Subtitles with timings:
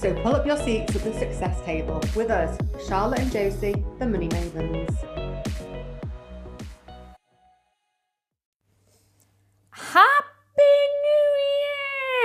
[0.00, 2.56] So pull up your seats at the success table with us,
[2.88, 4.94] Charlotte and Josie, the Money Mavens.
[9.70, 11.28] Happy New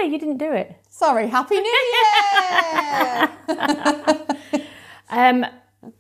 [0.04, 0.12] Year!
[0.12, 0.76] You didn't do it.
[0.90, 3.30] Sorry, Happy New Year!
[5.10, 5.46] Um,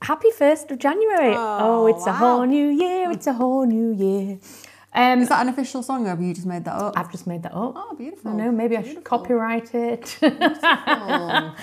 [0.01, 1.35] happy 1st of January.
[1.35, 3.11] Oh, Oh, it's a whole new year.
[3.11, 4.39] It's a whole new year.
[4.95, 6.93] Um, Is that an official song or have you just made that up?
[6.95, 7.73] I've just made that up.
[7.75, 8.31] Oh, beautiful.
[8.31, 10.17] I know, maybe I should copyright it.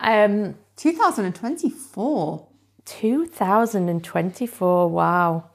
[0.00, 2.46] Um, 2024.
[2.84, 5.50] 2024, wow.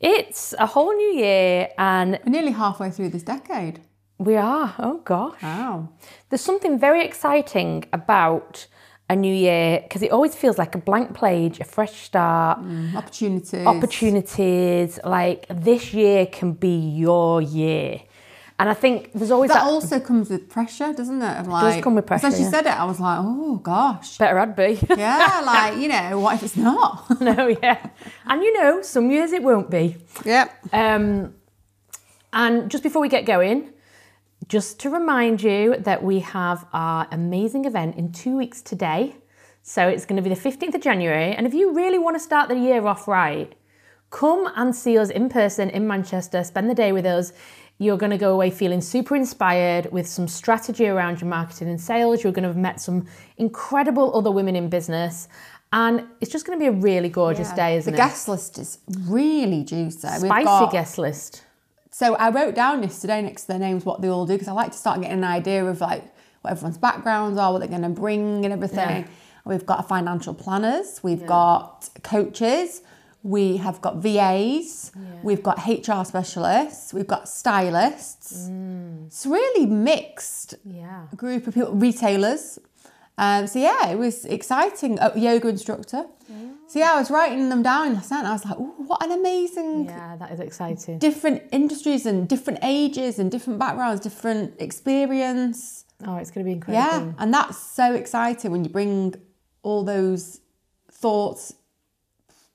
[0.00, 3.80] It's a whole new year and We're nearly halfway through this decade.
[4.18, 5.42] we are, oh gosh.
[5.42, 5.90] Wow.
[6.28, 8.66] There's something very exciting about
[9.10, 12.58] a new year because it always feels like a blank page, a fresh start,
[12.94, 13.66] Opportunities.
[13.66, 14.98] opportunities.
[15.04, 18.00] Like this year can be your year.
[18.60, 19.72] And I think there's always That that.
[19.72, 21.46] also comes with pressure, doesn't it?
[21.48, 22.50] Like, come with pressure, As you yeah.
[22.50, 24.18] said it, I was like, oh gosh.
[24.18, 24.78] better I'd be.
[24.96, 27.20] Yeah, like, you know, what if it's not?
[27.28, 27.78] no, yeah.
[28.26, 29.96] And you know, some years it won't be.
[30.26, 30.46] Yep.
[30.74, 31.34] Um,
[32.32, 33.70] and just before we get going,
[34.50, 39.14] just to remind you that we have our amazing event in two weeks today.
[39.62, 41.32] So it's going to be the 15th of January.
[41.32, 43.54] And if you really want to start the year off right,
[44.10, 47.32] come and see us in person in Manchester, spend the day with us.
[47.78, 51.80] You're going to go away feeling super inspired with some strategy around your marketing and
[51.80, 52.24] sales.
[52.24, 53.06] You're going to have met some
[53.36, 55.28] incredible other women in business.
[55.72, 58.02] And it's just going to be a really gorgeous day, isn't the it?
[58.04, 60.08] guest list is really juicy.
[60.08, 61.44] Spicy got- guest list.
[61.90, 64.52] So I wrote down yesterday next to their names what they all do because I
[64.52, 66.04] like to start getting an idea of like
[66.42, 68.78] what everyone's backgrounds are, what they're going to bring and everything.
[68.78, 69.06] Yeah.
[69.44, 72.82] We've got financial planners, we've got coaches,
[73.22, 74.92] we have got VAs,
[75.22, 78.48] we've got HR specialists, we've got stylists.
[78.48, 79.06] Mm.
[79.06, 81.06] It's really mixed Yeah.
[81.16, 82.58] group of people, retailers.
[83.20, 84.98] Um, so yeah, it was exciting.
[84.98, 86.06] A yoga instructor.
[86.68, 89.02] So yeah, I was writing them down last night and I was like, oh, what
[89.04, 91.00] an amazing Yeah, that is exciting.
[91.00, 95.84] different industries and different ages and different backgrounds, different experience.
[96.06, 97.08] Oh, it's going to be incredible.
[97.08, 99.16] Yeah, and that's so exciting when you bring
[99.64, 100.40] all those
[100.92, 101.54] thoughts,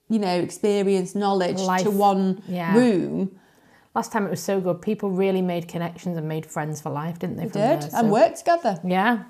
[0.10, 2.74] you know, experience, knowledge Life, to one yeah.
[2.74, 3.38] room.
[3.94, 4.82] Last time it was so good.
[4.82, 7.50] People really made connections and made friends for life, didn't they?
[7.50, 7.90] from Did there?
[8.00, 8.80] and worked together.
[8.84, 9.24] Yeah.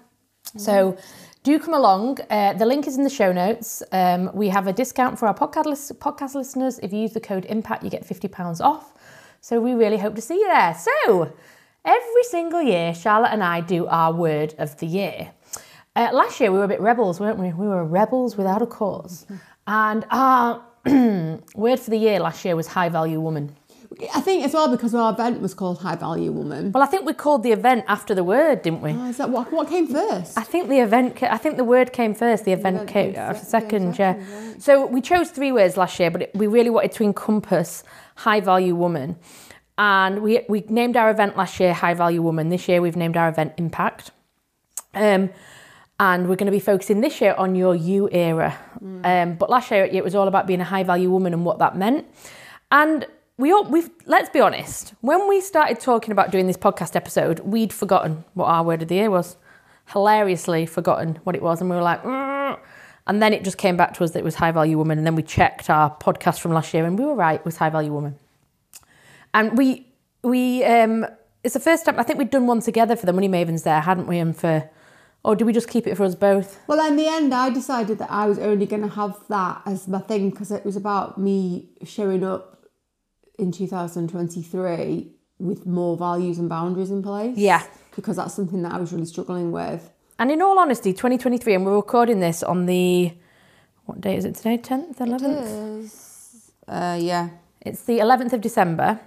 [0.58, 0.98] So
[1.44, 2.20] do come along.
[2.30, 3.84] Uh, the link is in the show notes.
[3.92, 6.80] Um, we have a discount for our podcast, podcast listeners.
[6.80, 8.94] If you use the code IMPACT, you get £50 off.
[9.42, 10.76] So we really hope to see you there.
[10.76, 11.32] So
[11.86, 15.32] every single year, Charlotte and I do our word of the year.
[15.96, 17.54] Uh, last year, we were a bit rebels, weren't we?
[17.54, 19.28] We were rebels without a cause.
[19.68, 23.56] And our word for the year last year was high value woman.
[24.14, 26.72] I think as well because our event was called High Value Woman.
[26.72, 28.92] Well, I think we called the event after the word, didn't we?
[28.92, 30.38] Oh, is that what, what came first?
[30.38, 31.22] I think the event.
[31.24, 32.46] I think the word came first.
[32.46, 34.00] The event, event came came second.
[34.00, 34.22] yeah,
[34.60, 37.84] So we chose three words last year, but it, we really wanted to encompass
[38.16, 39.18] high value woman,
[39.78, 42.50] and we we named our event last year High Value Woman.
[42.50, 44.12] This year we've named our event Impact.
[44.94, 45.30] Um,
[45.98, 48.58] and we're going to be focusing this year on your you era.
[48.82, 51.60] Um, but last year it was all about being a high value woman and what
[51.60, 52.06] that meant.
[52.70, 53.06] And
[53.38, 57.40] we all we've let's be honest, when we started talking about doing this podcast episode,
[57.40, 59.38] we'd forgotten what our word of the year was.
[59.88, 62.58] Hilariously forgotten what it was, and we were like, "Mm."
[63.08, 65.06] and then it just came back to us that it was high value woman, and
[65.06, 67.70] then we checked our podcast from last year, and we were right, it was high
[67.70, 68.16] value woman.
[69.34, 69.86] And we
[70.24, 71.06] we um
[71.44, 73.82] it's the first time I think we'd done one together for the Money Mavens there,
[73.82, 74.18] hadn't we?
[74.18, 74.70] And for
[75.24, 76.60] or did we just keep it for us both?
[76.68, 79.88] Well, in the end, I decided that I was only going to have that as
[79.88, 82.56] my thing because it was about me showing up
[83.38, 87.38] in 2023 with more values and boundaries in place.
[87.38, 87.64] Yeah.
[87.96, 89.92] Because that's something that I was really struggling with.
[90.18, 93.14] And in all honesty, 2023, and we're recording this on the
[93.86, 94.58] what day is it today?
[94.58, 96.52] 10th, 11th?
[96.68, 97.30] Uh, yeah.
[97.62, 99.00] It's the 11th of December.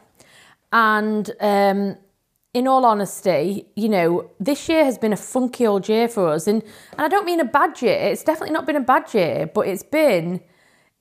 [0.72, 1.96] And um,
[2.54, 6.46] in all honesty, you know, this year has been a funky old year for us.
[6.46, 7.98] And, and I don't mean a bad year.
[7.98, 10.40] It's definitely not been a bad year, but it's been,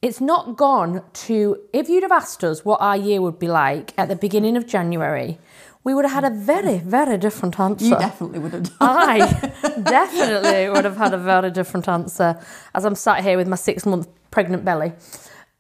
[0.02, 3.94] it's not gone to, if you'd have asked us what our year would be like
[3.98, 5.40] at the beginning of January,
[5.84, 7.86] we would have had a very, very different answer.
[7.86, 8.78] You definitely would have done.
[8.80, 9.20] I
[9.84, 12.40] definitely would have had a very different answer
[12.76, 14.94] as I'm sat here with my six month pregnant belly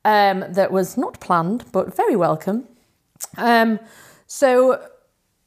[0.06, 2.68] um, that was not planned but very welcome.
[3.38, 3.80] Um,
[4.28, 4.86] so,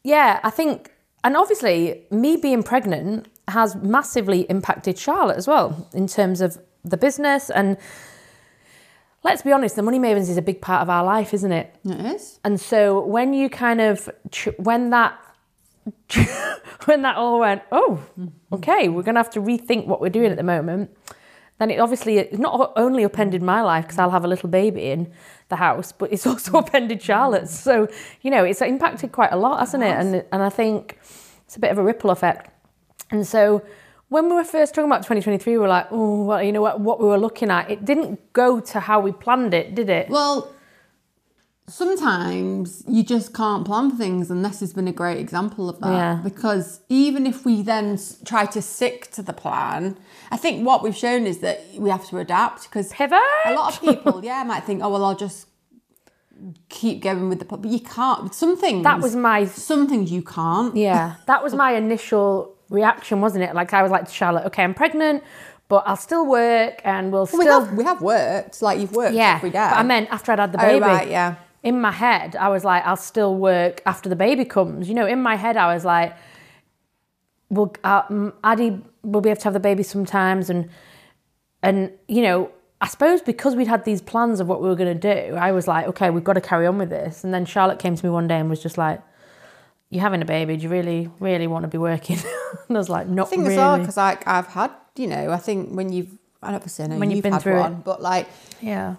[0.03, 0.91] yeah, I think,
[1.23, 6.97] and obviously, me being pregnant has massively impacted Charlotte as well in terms of the
[6.97, 7.51] business.
[7.51, 7.77] And
[9.23, 11.75] let's be honest, the Money Mavens is a big part of our life, isn't it?
[11.85, 12.41] It is.
[12.45, 14.09] And so when you kind of
[14.59, 15.19] when that
[16.85, 18.55] when that all went, oh, mm-hmm.
[18.55, 20.91] okay, we're gonna have to rethink what we're doing at the moment.
[21.59, 24.91] Then it obviously it's not only upended my life because I'll have a little baby
[24.91, 25.13] in
[25.49, 27.59] the house, but it's also upended Charlotte's.
[27.59, 27.89] So
[28.23, 29.97] you know, it's impacted quite a lot, hasn't it?
[29.97, 30.99] And and I think
[31.45, 32.51] it's a bit of a ripple effect.
[33.11, 33.63] And so
[34.11, 36.81] when we were first talking about 2023, we were like, oh, well, you know what,
[36.81, 40.11] what we were looking at, it didn't go to how we planned it, did it?
[40.11, 40.53] Well,
[41.69, 45.93] sometimes you just can't plan things, and this has been a great example of that.
[45.93, 46.21] Yeah.
[46.25, 49.97] Because even if we then try to stick to the plan,
[50.33, 52.65] I think what we've shown is that we have to adapt.
[52.65, 53.17] Because Pivot.
[53.47, 55.47] a lot of people, yeah, might think, oh well, I'll just
[56.69, 58.35] keep going with the plan, but you can't.
[58.35, 60.75] Some things That was my some things you can't.
[60.75, 63.55] Yeah, that was my initial reaction, wasn't it?
[63.55, 65.23] Like I was like to Charlotte, okay, I'm pregnant,
[65.69, 69.15] but I'll still work and we'll We still have we have worked like you've worked
[69.15, 69.35] yeah.
[69.37, 69.69] every day.
[69.71, 70.81] But I meant after I'd had the Oh, baby.
[70.81, 71.35] right, yeah.
[71.63, 74.89] In my head, I was like, I'll still work after the baby comes.
[74.89, 76.17] You know, in my head, I was like,
[77.51, 80.71] we'll, uh, Addie will be able to have the baby sometimes, and
[81.63, 82.51] and you know,
[82.81, 85.53] I suppose because we'd had these plans of what we were going to do, I
[85.53, 87.25] was like, okay, we've got to carry on with this.
[87.25, 89.03] And then Charlotte came to me one day and was just like,
[89.91, 90.57] "You're having a baby.
[90.57, 92.17] Do you really, really want to be working?"
[92.69, 95.31] and I was like, "Not I think really." well because like I've had, you know,
[95.31, 97.85] I think when you've, I don't say no, When you've been had through it.
[97.85, 98.27] but like
[98.61, 98.97] yeah,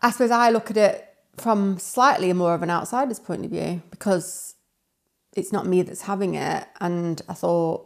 [0.00, 1.04] I suppose I look at it
[1.36, 4.54] from slightly more of an outsider's point of view because
[5.34, 7.84] it's not me that's having it, and I thought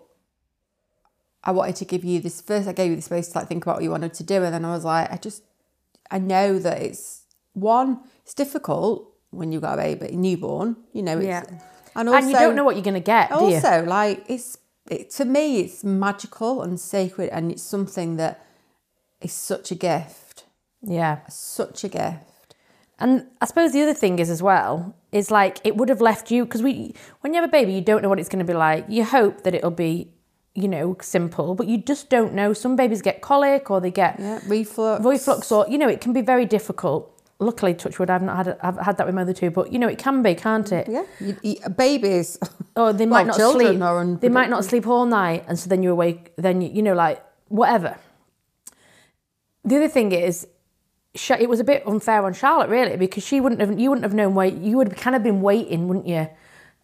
[1.44, 2.68] I wanted to give you this first.
[2.68, 4.54] I gave you the space to like think about what you wanted to do, and
[4.54, 5.42] then I was like, I just,
[6.10, 7.22] I know that it's
[7.54, 11.42] one, it's difficult when you've got a baby, newborn, you know, it's, Yeah.
[11.96, 14.58] And also and you don't know what you're going to get, also like it's
[14.90, 18.44] it, to me it's magical and sacred and it's something that
[19.20, 20.44] is such a gift
[20.82, 21.18] Yeah.
[21.28, 22.54] such a gift
[22.98, 26.30] And I suppose the other thing is as well is like it would have left
[26.30, 28.52] you because we when you have a baby you don't know what it's going to
[28.52, 28.84] be like.
[28.88, 30.12] You hope that it'll be
[30.54, 32.52] you know simple, but you just don't know.
[32.52, 36.12] Some babies get colic or they get yeah reflux reflux or you know it can
[36.12, 37.11] be very difficult.
[37.42, 39.88] Luckily, touchwood, I've not had I've had that with my other two, but you know
[39.88, 40.88] it can be, can't it?
[40.88, 42.38] yeah you, you, babies
[42.76, 44.20] Oh, they might Well, not children sleep.
[44.20, 46.32] They might not sleep all night, and so then you're awake.
[46.36, 47.96] Then you, you know, like whatever.
[49.64, 50.46] The other thing is,
[51.14, 53.78] it was a bit unfair on Charlotte, really, because she wouldn't have.
[53.78, 56.28] You wouldn't have known where you would have kind of been waiting, wouldn't you,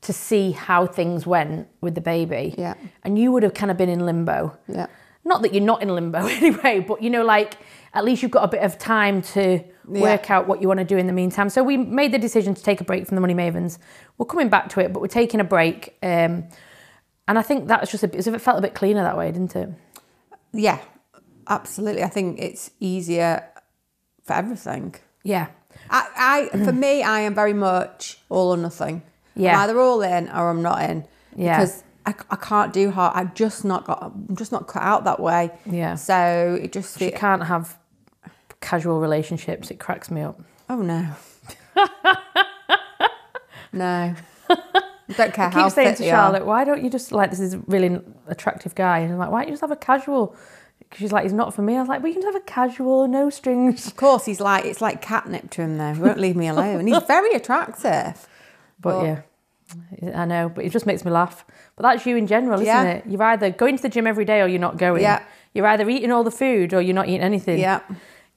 [0.02, 2.54] to see how things went with the baby.
[2.56, 2.74] Yeah.
[3.02, 4.56] And you would have kind of been in limbo.
[4.68, 4.86] yeah
[5.24, 7.54] Not that you're not in limbo anyway, but you know, like
[7.94, 10.84] at least you've got a bit of time to work out what you want to
[10.84, 11.48] do in the meantime.
[11.50, 13.78] So we made the decision to take a break from the Money Mavens.
[14.18, 15.96] We're coming back to it, but we're taking a break.
[16.02, 16.44] Um,
[17.26, 19.30] and I think that was just a bit, it felt a bit cleaner that way,
[19.32, 19.68] didn't it?
[20.52, 20.78] yeah
[21.48, 23.44] absolutely i think it's easier
[24.24, 25.48] for everything Yeah.
[25.90, 29.02] I, I for me i am very much all or nothing
[29.34, 29.54] Yeah.
[29.56, 31.06] I'm either all in or i'm not in
[31.36, 31.58] Yeah.
[31.58, 35.04] because I, I can't do hard I've just not got i'm just not cut out
[35.04, 35.94] that way Yeah.
[35.96, 37.77] so it just You can't have
[38.60, 39.70] casual relationships.
[39.70, 40.40] It cracks me up.
[40.68, 41.06] Oh no.
[43.72, 44.14] no.
[44.50, 47.40] I don't care I how keep saying to Charlotte, why don't you just like this
[47.40, 48.98] is a really attractive guy?
[49.00, 50.36] And I'm like, why don't you just have a casual?
[50.94, 51.76] She's like, he's not for me.
[51.76, 53.86] I was like, you can just have a casual, no strings.
[53.86, 55.94] Of course, he's like it's like catnip to him though.
[55.94, 56.86] He won't leave me alone.
[56.86, 58.26] He's very attractive.
[58.80, 59.22] But But- yeah,
[60.14, 61.44] I know, but it just makes me laugh.
[61.76, 63.04] But that's you in general, isn't it?
[63.06, 65.02] You're either going to the gym every day or you're not going.
[65.02, 65.22] Yeah.
[65.52, 67.58] You're either eating all the food or you're not eating anything.
[67.58, 67.80] Yeah.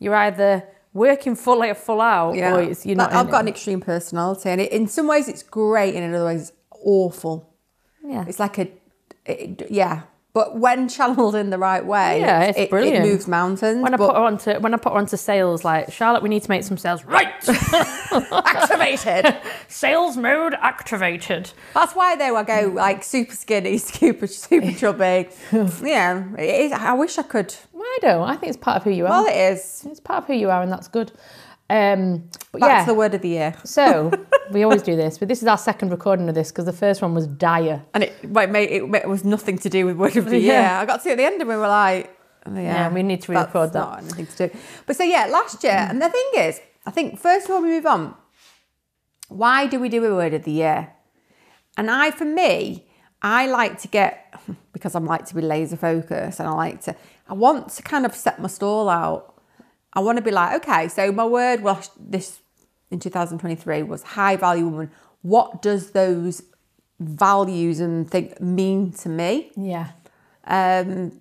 [0.01, 2.55] You're either working full like full out Yeah.
[2.55, 3.11] or it's, you're not.
[3.11, 3.41] But I've got it.
[3.41, 6.51] an extreme personality, and it, in some ways it's great, and in other ways it's
[6.71, 7.53] awful.
[8.03, 8.25] Yeah.
[8.27, 8.67] It's like a,
[9.25, 10.01] it, yeah.
[10.33, 13.05] But when channeled in the right way, Yeah, it's it, brilliant.
[13.05, 13.81] It moves mountains.
[13.83, 16.43] when I put her onto when I put her onto sales, like Charlotte, we need
[16.43, 17.03] to make some sales.
[17.05, 17.33] Right,
[18.31, 19.35] activated.
[19.67, 21.51] sales mode activated.
[21.73, 25.29] That's why though I go like super skinny, super super chubby.
[25.51, 26.71] yeah, is.
[26.71, 27.53] I wish I could.
[27.75, 28.21] I don't.
[28.29, 29.09] I think it's part of who you are.
[29.09, 29.85] Well, it is.
[29.89, 31.11] it's part of who you are, and that's good.
[31.71, 32.81] Um, but yeah.
[32.81, 33.55] to the word of the year.
[33.63, 34.11] so
[34.51, 37.01] we always do this, but this is our second recording of this because the first
[37.01, 37.81] one was dire.
[37.93, 40.37] And it, well, it, made, it, it was nothing to do with word of the
[40.37, 40.59] year.
[40.61, 42.13] I got to see at the end and we were like,
[42.45, 43.79] oh, yeah, Yeah, we need to re-record that.
[43.79, 44.57] Not anything to do.
[44.85, 47.69] But so yeah, last year, and the thing is, I think first of all we
[47.69, 48.15] move on.
[49.29, 50.91] Why do we do a word of the year?
[51.77, 52.89] And I, for me,
[53.21, 54.35] I like to get
[54.73, 56.97] because I'm like to be laser focused, and I like to.
[57.29, 59.30] I want to kind of set my stall out.
[59.93, 62.39] I want to be like, okay, so my word was this
[62.89, 64.91] in 2023 was high value woman.
[65.21, 66.41] What does those
[66.99, 69.51] values and think mean to me?
[69.57, 69.91] Yeah.
[70.45, 71.19] Um,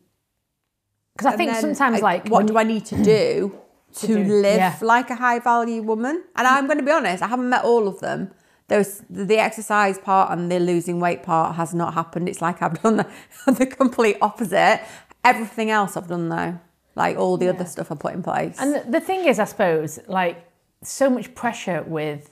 [1.16, 3.52] Because I think sometimes, I- like, what do I need to do
[3.94, 4.78] to, do- live yeah.
[4.80, 6.24] like a high value woman?
[6.36, 8.30] And I'm going to be honest, I haven't met all of them.
[8.68, 12.28] There's the exercise part and the losing weight part has not happened.
[12.28, 13.06] It's like I've done the,
[13.52, 14.80] the complete opposite.
[15.24, 16.58] Everything else I've done though,
[16.94, 18.56] like all the other stuff I put in place.
[18.60, 20.44] And the- thing is, I suppose, like,
[20.82, 22.30] so much pressure with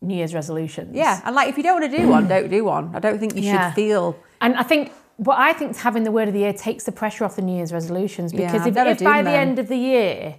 [0.00, 0.94] New Year's resolutions.
[0.94, 2.94] yeah, and like if you don't want to do one, don't do one.
[2.94, 3.68] I don't think you Yeah.
[3.70, 4.16] should feel.
[4.40, 6.92] And I think what I think is having the word of the year takes the
[6.92, 9.68] pressure off the New Year's resolutions because I've if, if by done the end of
[9.68, 10.36] the year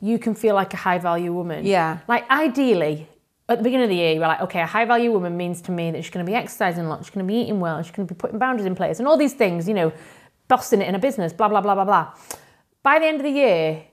[0.00, 1.66] you can feel like a high value woman.
[1.66, 1.98] Yeah.
[2.06, 3.08] Like ideally,
[3.48, 5.72] at the beginning of the year, you're like, okay, a high value woman means to
[5.72, 7.82] me that she's going to be exercising a lot, she's going to be eating well,
[7.82, 9.90] she's going to be putting boundaries in place, and all these things, you know,
[10.46, 12.12] bossing it in a business, blah, blah, blah, blah, blah.
[12.82, 13.84] By the end of the year,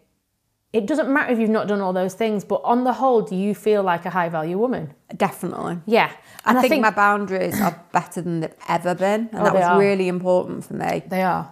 [0.76, 3.36] it doesn't matter if you've not done all those things, but on the whole, do
[3.36, 4.94] you feel like a high value woman?
[5.16, 5.80] Definitely.
[5.86, 6.12] Yeah.
[6.46, 9.64] And I, think, my boundaries are better than they've ever been, and Oh, that was
[9.64, 9.80] are.
[9.80, 11.02] really important for me.
[11.08, 11.52] They are.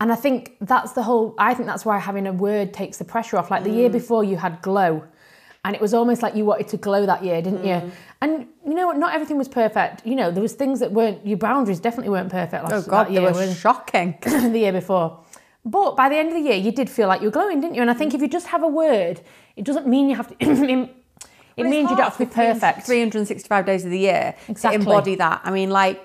[0.00, 3.04] And I think that's the whole, I think that's why having a word takes the
[3.04, 3.50] pressure off.
[3.50, 3.92] Like the year mm.
[3.92, 5.04] before, you had glow.
[5.64, 7.74] And it was almost like you wanted to glow that year, didn't you?
[7.74, 7.90] Mm.
[8.20, 8.98] And you know what?
[8.98, 10.06] Not everything was perfect.
[10.06, 13.04] You know, there was things that weren't, your boundaries definitely weren't perfect last Oh God,
[13.06, 14.18] that they year, were were shocking.
[14.22, 15.23] the year before.
[15.64, 17.74] But by the end of the year, you did feel like you were glowing, didn't
[17.74, 17.80] you?
[17.82, 19.20] And I think if you just have a word,
[19.56, 20.90] it doesn't mean you have to, it
[21.56, 22.84] it's means you don't have to be perfect.
[22.86, 24.78] 365 days of the year Exactly.
[24.78, 25.40] to embody that.
[25.42, 26.04] I mean, like,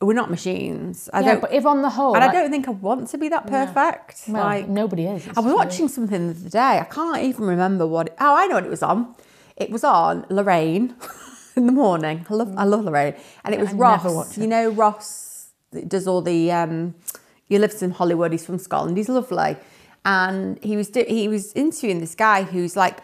[0.00, 1.08] we're not machines.
[1.12, 3.18] I Yeah, don't, but if on the whole, and I don't think I want to
[3.18, 4.22] be that perfect.
[4.28, 5.26] well, like, nobody is.
[5.28, 6.78] I was just watching something the other day.
[6.80, 8.06] I can't even remember what.
[8.08, 9.14] It, oh, I know what it was on.
[9.56, 10.94] It was on Lorraine
[11.56, 12.24] in the morning.
[12.30, 14.38] I love, I love Lorraine, and it was I Ross.
[14.38, 15.50] You know Ross
[15.86, 16.50] does all the.
[16.50, 16.94] Um,
[17.50, 18.32] he lives in Hollywood.
[18.32, 18.96] He's from Scotland.
[18.96, 19.56] He's lovely,
[20.04, 23.00] and he was do, he was interviewing this guy who's like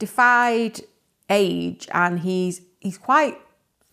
[0.00, 0.80] defied
[1.30, 3.38] age, and he's he's quite.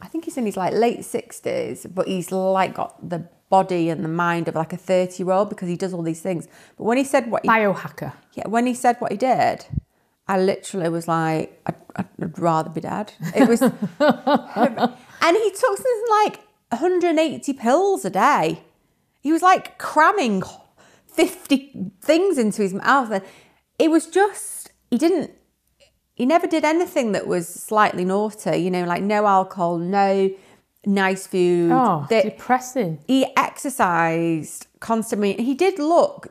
[0.02, 4.04] I think he's in his like late sixties, but he's like got the body and
[4.04, 6.48] the mind of like a thirty year old because he does all these things.
[6.78, 8.14] But when he said what he biohacker.
[8.34, 9.66] yeah, when he said what he did,
[10.30, 13.12] I literally was like, I'd, I'd rather be dead.
[13.36, 13.74] It was, and
[15.38, 16.40] he took something like
[16.70, 18.64] 180 pills a day.
[19.26, 20.44] He was like cramming
[21.08, 23.24] 50 things into his mouth, and
[23.80, 25.32] it was just he didn't.
[26.14, 30.30] He never did anything that was slightly naughty, you know, like no alcohol, no
[30.86, 31.72] nice food.
[31.72, 33.00] Oh, That- depressing.
[33.08, 35.34] he exercised constantly.
[35.34, 36.28] He did look.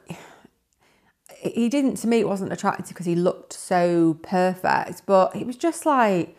[1.41, 1.97] He didn't.
[1.97, 5.03] To me, it wasn't attractive because he looked so perfect.
[5.05, 6.37] But it was just like,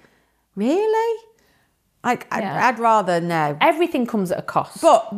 [0.55, 1.19] really,
[2.01, 3.57] like I'd, I'd rather no.
[3.59, 4.81] Everything comes at a cost.
[4.81, 5.13] But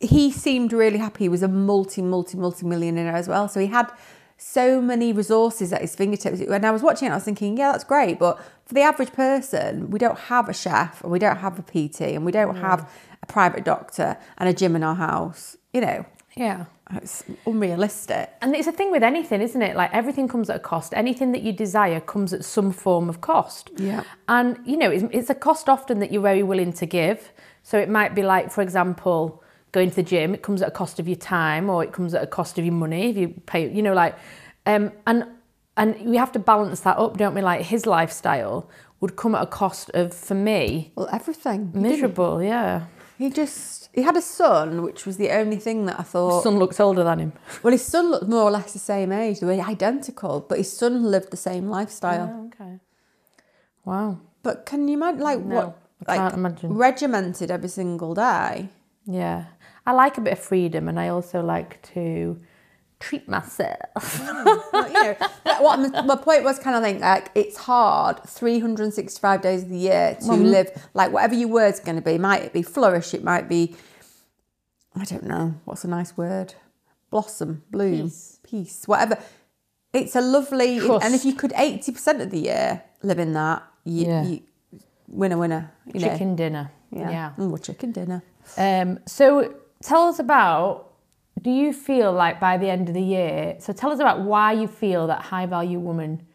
[0.00, 1.24] he seemed really happy.
[1.24, 3.48] He was a multi, multi, multi millionaire as well.
[3.48, 3.90] So he had
[4.36, 6.40] so many resources at his fingertips.
[6.40, 8.18] And I was watching it, I was thinking, yeah, that's great.
[8.18, 11.62] But for the average person, we don't have a chef and we don't have a
[11.62, 12.88] PT and we don't have
[13.20, 15.56] a private doctor and a gym in our house.
[15.72, 16.66] You know, yeah.
[16.92, 18.32] it's unrealistic.
[18.40, 19.74] And it's a thing with anything, isn't it?
[19.74, 20.94] Like everything comes at a cost.
[20.94, 23.70] Anything that you desire comes at some form of cost.
[23.76, 24.04] Yeah.
[24.28, 27.32] And, you know, it's, it's a cost often that you're very willing to give.
[27.64, 30.70] So it might be like, for example, going to the gym, it comes at a
[30.72, 33.28] cost of your time or it comes at a cost of your money if you
[33.46, 34.16] pay, you know, like,
[34.66, 35.26] um, and,
[35.76, 37.40] and we have to balance that up, don't we?
[37.42, 38.68] Like his lifestyle
[39.00, 41.70] would come at a cost of, for me, Well, everything.
[41.72, 42.86] He miserable, yeah.
[43.18, 46.42] He just, he had a son, which was the only thing that I thought.
[46.42, 47.32] Son looks older than him.
[47.62, 49.40] Well, his son looked more or less the same age.
[49.40, 52.30] They were identical, but his son lived the same lifestyle.
[52.32, 52.78] Oh, okay.
[53.84, 54.20] Wow.
[54.42, 55.78] But can you imagine, like, No, what?
[56.06, 56.74] I like, can't imagine.
[56.74, 58.68] regimented every single day.
[59.04, 59.46] Yeah.
[59.88, 62.38] I like a bit of freedom and I also like to
[63.00, 64.20] treat myself.
[64.72, 65.16] Well, you know,
[65.60, 69.78] what my, my point was kind of think like it's hard 365 days of the
[69.78, 72.18] year to live like whatever your word's going to be.
[72.18, 73.14] Might it be flourish?
[73.14, 73.74] It might be,
[74.94, 76.54] I don't know, what's a nice word?
[77.10, 78.40] Blossom, bloom, Peace.
[78.42, 79.16] peace, whatever.
[79.94, 81.04] It's a lovely, Trust.
[81.06, 84.22] and if you could 80% of the year live in that, you, Yeah.
[84.24, 84.42] you
[85.08, 85.72] winner, winner.
[85.86, 86.08] You know.
[86.08, 86.70] Chicken dinner.
[86.90, 87.10] Yeah.
[87.10, 87.32] yeah.
[87.38, 88.22] Mm, well, chicken dinner.
[88.58, 90.92] Um, so tell us about
[91.40, 94.52] do you feel like by the end of the year so tell us about why
[94.52, 96.26] you feel that high value woman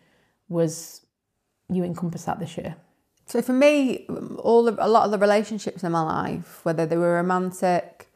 [0.48, 1.02] was
[1.70, 2.76] you encompass that this year
[3.26, 4.06] So for me,
[4.40, 8.10] all the, a lot of the relationships in my life, whether they were romantic,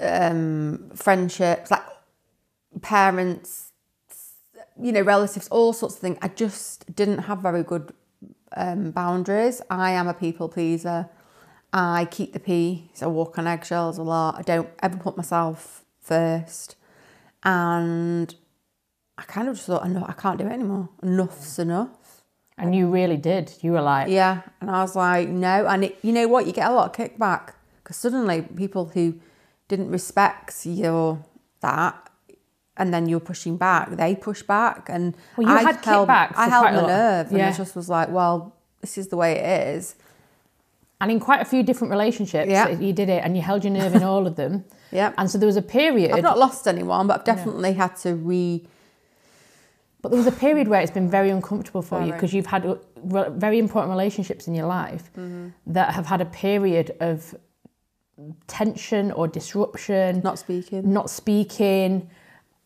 [0.00, 1.82] um, friendships, like
[2.82, 3.72] parents,
[4.80, 7.92] you know, relatives, all sorts of things, I just didn't have very good
[8.56, 9.62] um, boundaries.
[9.70, 11.08] I am a people pleaser.
[11.72, 13.02] I keep the peace.
[13.02, 14.36] I walk on eggshells a lot.
[14.38, 16.76] I don't ever put myself first.
[17.44, 18.34] And
[19.16, 20.88] I kind of just thought, no, I can't do it anymore.
[21.02, 22.22] Enough's enough.
[22.56, 23.52] And you really did.
[23.60, 24.42] You were like, Yeah.
[24.60, 25.66] And I was like, no.
[25.66, 26.46] And it, you know what?
[26.46, 29.14] You get a lot of kickback because suddenly people who
[29.68, 31.24] didn't respect your
[31.60, 32.10] that
[32.76, 34.88] and then you're pushing back, they push back.
[34.88, 37.76] And Well, you I had held, kickback I held my nerve and I it just
[37.76, 39.94] was like, well, this is the way it is.
[41.00, 42.68] And in quite a few different relationships, Yeah.
[42.70, 44.64] you did it and you held your nerve in all of them.
[44.92, 45.12] yeah.
[45.18, 48.14] And so there was a period, I've not lost anyone, but I've definitely had to
[48.16, 48.66] re.
[50.02, 52.64] but there was a period where it's been very uncomfortable for you because you've had
[52.96, 55.48] very important relationships in your life Mm-hmm.
[55.72, 57.34] that have had a period of
[58.48, 60.92] tension or disruption, Not speaking.
[60.92, 62.10] not speaking.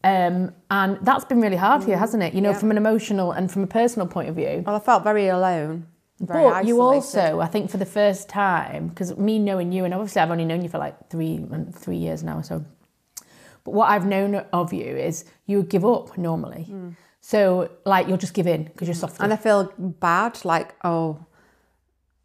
[0.05, 2.35] Um, and that's been really hard for you, hasn't it?
[2.35, 2.51] You know.
[2.51, 2.59] Yeah.
[2.59, 4.63] from an emotional and from a personal point of view.
[4.67, 5.87] Well, I felt very alone.
[6.23, 9.93] Very But you also, I think, for the first time, because me knowing you, and
[9.93, 12.65] obviously I've only known you for like three three years now, so.
[13.65, 16.75] But what I've known of you is you would give up normally.
[17.21, 19.19] So like you'll just give in because you're soft.
[19.19, 19.25] Mm.
[19.25, 21.25] And I feel bad, like, oh,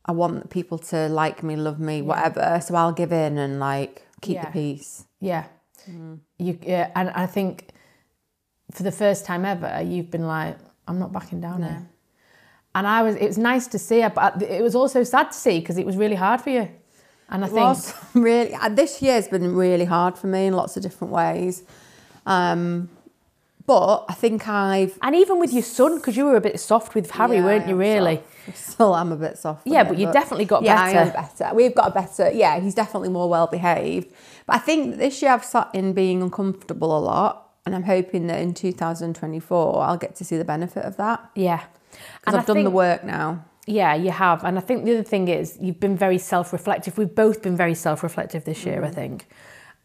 [0.05, 2.59] I want people to like me, love me, whatever.
[2.63, 4.45] So I'll give in and like keep Yeah.
[4.45, 5.05] the peace.
[5.19, 5.45] Yeah.
[6.37, 7.69] You yeah, and I think
[8.71, 11.87] for the first time ever, you've been like, I'm not backing down here.
[12.77, 13.15] And I was.
[13.15, 15.85] It was nice to see, her, but it was also sad to see because it
[15.85, 16.69] was really hard for you.
[17.29, 20.53] And I It think was really, uh, this year's been really hard for me in
[20.53, 21.63] lots of different ways.
[22.27, 22.89] Um,
[23.65, 24.97] but I think I've.
[25.01, 27.67] And even with your son, because you were a bit soft with Harry, Yeah, weren't
[27.67, 27.75] you?
[27.75, 28.21] Really?
[28.53, 29.65] Still, am a bit soft.
[29.65, 31.11] Yeah, but you definitely got yeah, better.
[31.11, 31.55] better.
[31.55, 32.31] We've got a better.
[32.31, 34.07] Yeah, he's definitely more well behaved.
[34.45, 38.27] But I think this year I've sat in being uncomfortable a lot, and I'm hoping
[38.27, 41.63] that in 2024 I'll get to see the benefit of that Yeah.
[42.19, 43.45] Because I've I done the work now.
[43.65, 44.43] Yeah, you have.
[44.45, 46.97] And I think the other thing is you've been very self-reflective.
[46.97, 48.87] We've both been very self-reflective this year, Mm.
[48.87, 49.27] I think.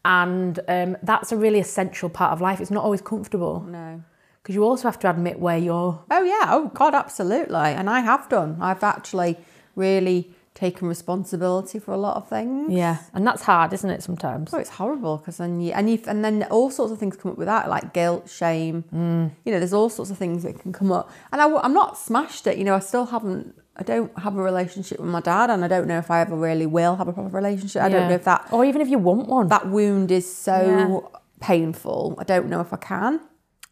[0.04, 2.61] And um, that's a really essential part of life.
[2.61, 4.02] It's not always comfortable No.
[4.42, 6.02] because you also have to admit where you're.
[6.11, 6.47] Oh yeah.
[6.50, 7.57] Oh God, absolutely.
[7.78, 8.57] And I have done.
[8.61, 9.37] I've actually
[9.77, 12.72] really taken responsibility for a lot of things.
[12.72, 14.02] Yeah, and that's hard, isn't it?
[14.02, 14.52] Sometimes.
[14.52, 17.32] Oh, it's horrible because then you and you and then all sorts of things come
[17.32, 18.84] up with that, like guilt, shame.
[18.94, 19.30] Mm.
[19.44, 21.10] You know, there's all sorts of things that can come up.
[21.32, 22.58] And I, am not smashed it.
[22.58, 23.54] You know, I still haven't.
[23.76, 26.36] I don't have a relationship with my dad, and I don't know if I ever
[26.36, 27.82] really will have a proper relationship.
[27.82, 29.48] I don't know if that Or even if you want one.
[29.48, 31.10] that wound is so
[31.40, 32.14] painful.
[32.18, 33.20] I don't know if I can.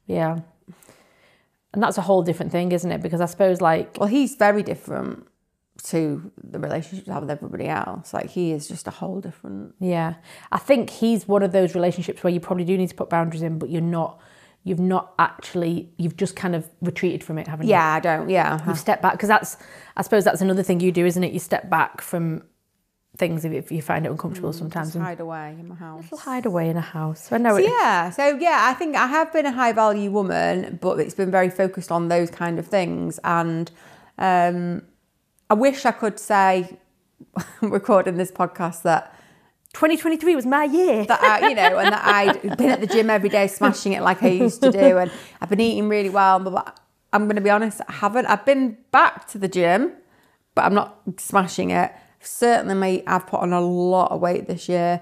[0.06, 0.40] yeah.
[1.72, 3.00] And that's a whole different thing, isn't it?
[3.00, 5.28] Because I suppose like Well, he's very different
[5.82, 8.12] to the relationships I have with everybody else.
[8.14, 9.74] Like he is just a whole different.
[9.80, 10.14] Yeah.
[10.52, 13.42] I think he's one of those relationships where you probably do need to put boundaries
[13.42, 14.20] in, but you're not
[14.62, 17.70] you've not actually you've just kind of retreated from it, haven't you?
[17.70, 18.28] Yeah, I don't.
[18.28, 19.56] Yeah, You've stepped back because that's
[19.96, 21.32] I suppose that's another thing you do, isn't it?
[21.32, 22.42] You step back from
[23.16, 26.02] things if, you find it uncomfortable sometimes just hide away in my house.
[26.04, 27.30] little hide away in a house.
[27.32, 27.64] I know So it.
[27.68, 31.30] yeah, so yeah, I think I have been a high value woman, but it's been
[31.30, 33.18] very focused on those kind of things.
[33.24, 33.70] And
[34.16, 34.82] um,
[35.50, 36.78] I wish I could say,
[37.60, 39.14] recording this podcast, that
[39.74, 41.04] 2023 was my year.
[41.06, 44.02] that I, you know, and that I'd been at the gym every day, smashing it
[44.02, 45.10] like I used to do, and
[45.40, 46.38] I've been eating really well.
[46.40, 46.80] But, but
[47.12, 48.26] I'm going to be honest, I haven't.
[48.26, 49.92] I've been back to the gym,
[50.54, 51.92] but I'm not smashing it.
[52.20, 55.00] Certainly, mate, I've put on a lot of weight this year.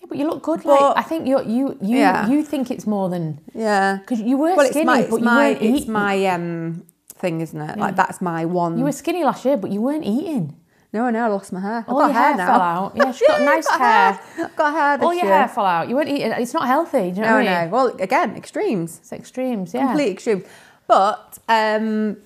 [0.00, 0.62] Yeah, but you look good.
[0.64, 2.28] But- like I think you you you Yeah.
[2.28, 3.98] you think it's more than Yeah.
[4.00, 5.92] because you were Well, skinny, it's my, it's but you my, weren't it's eating.
[5.92, 6.82] my um
[7.22, 7.78] thing, isn't it?
[7.78, 8.76] Like that's my one.
[8.78, 10.56] You were skinny last year, but you weren't eating.
[10.92, 11.24] no, I know.
[11.24, 11.78] I lost my hair.
[11.78, 12.46] I've All got your hair, hair now.
[12.52, 12.92] fell out.
[12.96, 14.20] Yeah, she's got Yeah, nice got hair.
[14.44, 15.34] I've got hair this All your year.
[15.38, 15.88] hair fell out.
[15.88, 16.32] You weren't eating.
[16.32, 17.10] It's not healthy.
[17.12, 17.46] Do you know No, I mean?
[17.46, 17.68] know.
[17.74, 18.98] Well, again, extremes.
[18.98, 19.72] It's extremes.
[19.72, 19.86] Yeah.
[19.86, 20.44] Complete extremes.
[20.86, 22.18] But um,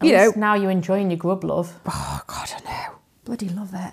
[0.00, 1.68] At you know, now you're enjoying your grub love.
[1.86, 2.94] Oh God, I know.
[3.24, 3.92] Bloody love it.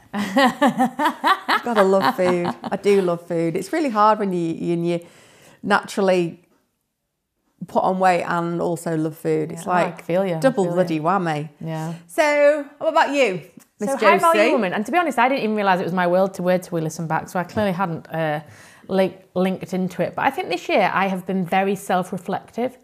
[1.65, 2.47] God, I love food.
[2.63, 3.57] I do love food.
[3.57, 4.99] It's really hard when you when you
[5.61, 6.39] naturally
[7.67, 9.51] put on weight and also love food.
[9.51, 11.49] It's Yeah, like feel you, double bloody whammy.
[11.59, 11.93] Yeah.
[12.07, 13.41] So, what about you,
[13.79, 14.05] Miss So Josie?
[14.05, 16.33] high value woman, and to be honest, I didn't even realise it was my world
[16.35, 17.29] to word till we listen back.
[17.29, 18.41] So I clearly hadn't uh,
[18.87, 20.15] link, linked into it.
[20.15, 22.77] But I think this year I have been very self-reflective,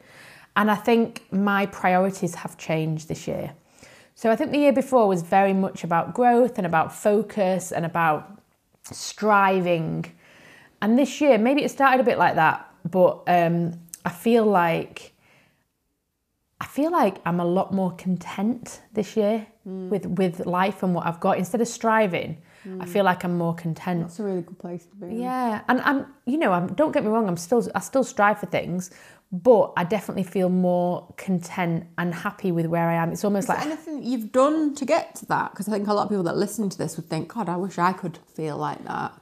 [0.55, 3.53] and I think my priorities have changed this year.
[4.15, 7.85] So I think the year before was very much about growth and about focus and
[7.85, 8.39] about
[8.83, 10.05] striving,
[10.81, 15.13] and this year maybe it started a bit like that, but um, I feel like
[16.61, 19.89] I feel like I'm a lot more content this year hmm.
[19.89, 21.37] with with life and what I've got.
[21.39, 22.83] Instead of striving, I hmm.
[22.83, 24.01] feel like I'm more content.
[24.01, 25.15] That's a really good place to be.
[25.15, 26.67] Yeah, and I'm, you know, I'm.
[26.73, 27.27] Don't get me wrong.
[27.27, 28.91] I'm still, I still strive for things,
[29.31, 33.11] but I definitely feel more content and happy with where I am.
[33.11, 35.51] It's almost Is like anything you've done to get to that?
[35.51, 37.55] Because I think a lot of people that listen to this would think, God, I
[37.55, 39.13] wish I could feel like that.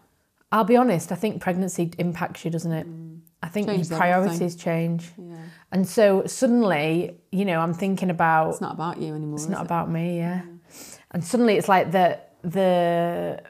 [0.52, 1.12] I'll be honest.
[1.12, 2.86] I think pregnancy impacts you, doesn't it?
[2.86, 3.18] Hmm.
[3.41, 5.36] I think your priorities change, Yeah.
[5.71, 9.36] and so suddenly, you know, I'm thinking about It's not about you anymore.
[9.36, 9.65] It's not it?
[9.65, 10.41] about me, yeah.
[11.12, 13.41] And suddenly it's like the the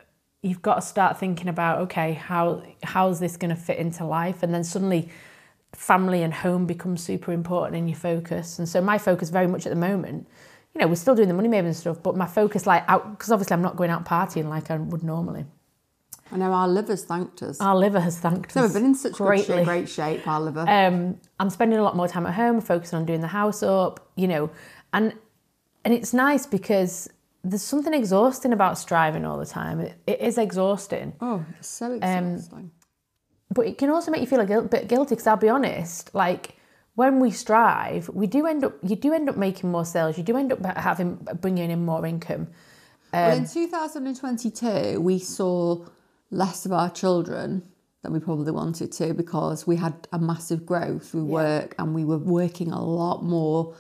[0.41, 4.43] you've got to start thinking about okay, how how's this going to fit into life?
[4.43, 5.10] And then suddenly
[5.73, 8.60] family and home become super important in your focus.
[8.60, 10.28] And so my focus very much at the moment,
[10.73, 13.32] you know, we're still doing the money maven stuff, but my focus like out because
[13.32, 15.45] obviously I'm not going out partying like I would normally.
[16.32, 17.60] I know our liver's thanked us.
[17.60, 19.58] Our liver has thanked so us we've been in such greatly.
[19.58, 20.65] shape, great shape, our liver.
[20.68, 24.12] um, I'm spending a lot more time at home, focusing on doing the house up,
[24.15, 24.50] you know,
[24.94, 25.13] and
[25.86, 27.10] and it's nice because
[27.44, 29.80] there's something exhausting about striving all the time.
[29.80, 32.72] It, it is exhausting, oh, it's so um, exhausting.
[33.50, 35.15] but it can also make you feel a bit guilty.
[35.15, 36.56] Because I'll be honest, like
[36.96, 40.18] when we strive, we do end up you do end up making more sales.
[40.18, 42.50] You do end up having bringing in more income.
[43.13, 45.86] well, um, in 2022, we saw
[46.32, 47.63] less of our children
[48.02, 52.06] than we probably wanted to because we had a massive growth with work and we
[52.06, 53.76] were working a lot more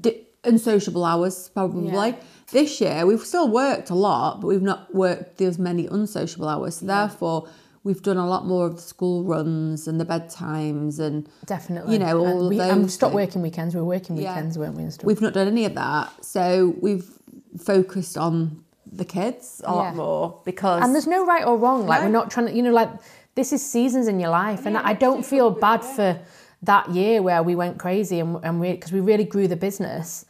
[0.00, 1.92] di- unsociable hours probably.
[1.92, 2.16] Yeah.
[2.52, 6.76] This year we've still worked a lot, but we've not worked as many unsociable hours.
[6.76, 7.48] So therefore,
[7.82, 11.98] we've done a lot more of the school runs and the bedtimes and Definitely, You
[11.98, 13.74] know, And all of we, and we those stopped working weekends.
[13.74, 14.34] We were working Yeah.
[14.34, 14.84] weekends, weren't we?
[14.84, 16.24] And we've not done any of that.
[16.24, 17.10] So we've
[17.58, 18.63] focused on
[18.96, 19.74] the kids a Yeah.
[19.76, 21.86] lot more because And there's no right or wrong.
[21.86, 22.06] Like No.
[22.06, 22.90] we're not trying to, you know, like
[23.34, 26.18] this is seasons in your life, and I don't feel bad for
[26.62, 30.24] that year where we went crazy and and we because we really grew the business,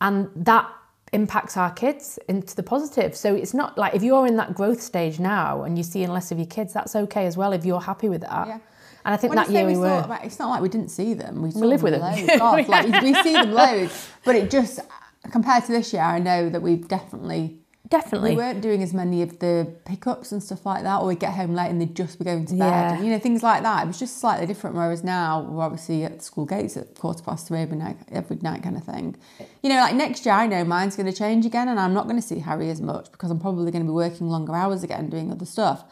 [0.00, 0.66] and that
[1.12, 3.16] impacts our kids into the positive.
[3.16, 6.30] So it's not like if you're in that growth stage now and you're seeing less
[6.32, 8.46] of your kids, that's okay as well if you're happy with that.
[8.46, 8.58] Yeah.
[9.06, 10.00] And I think When that year we, we were.
[10.04, 11.40] about, it's not like we didn't see them.
[11.40, 12.02] We, saw live with them.
[12.02, 12.26] them.
[12.26, 12.38] Loads.
[12.46, 14.80] God, like we see them loads, but it just
[15.30, 17.58] compared to this year, I know that we've definitely
[17.90, 18.30] Definitely.
[18.30, 21.32] we weren't doing as many of the pickups and stuff like that, or we'd get
[21.34, 22.94] home late and they'd just be going to bed, Yeah.
[22.94, 23.84] and, you know things like that.
[23.84, 24.76] It was just slightly different.
[24.76, 28.62] Whereas now we're obviously at school gates at quarter past three every night, every night
[28.62, 29.16] kind of thing.
[29.62, 32.04] You know, like next year, I know mine's going to change again, and I'm not
[32.04, 34.82] going to see Harry as much because I'm probably going to be working longer hours
[34.82, 35.84] again, doing other stuff.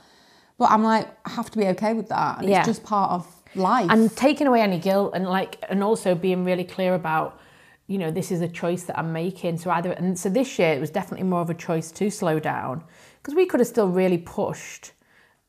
[0.59, 2.59] But I'm like, I have to be okay with that, and Yeah.
[2.59, 3.91] it's just part of life.
[3.91, 7.41] and taking away any guilt and like and also being really clear about
[7.87, 9.59] you know this is a choice that i'm making.
[9.59, 12.39] So either and so this year it was definitely more of a choice to slow
[12.41, 12.85] down
[13.19, 14.93] because we could have still really pushed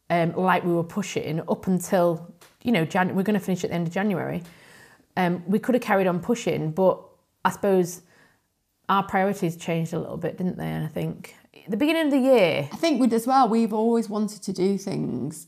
[0.10, 3.69] um, like we were pushing up until you know Jan- we're going to finish at
[3.71, 4.43] the end of january.
[5.15, 7.04] Um, we could have carried on pushing but
[7.43, 8.02] i suppose
[8.88, 11.36] our priorities changed a little bit didn't they and i think?
[11.67, 12.69] The beginning of the year.
[12.71, 15.47] I think with as well, we've always wanted to do things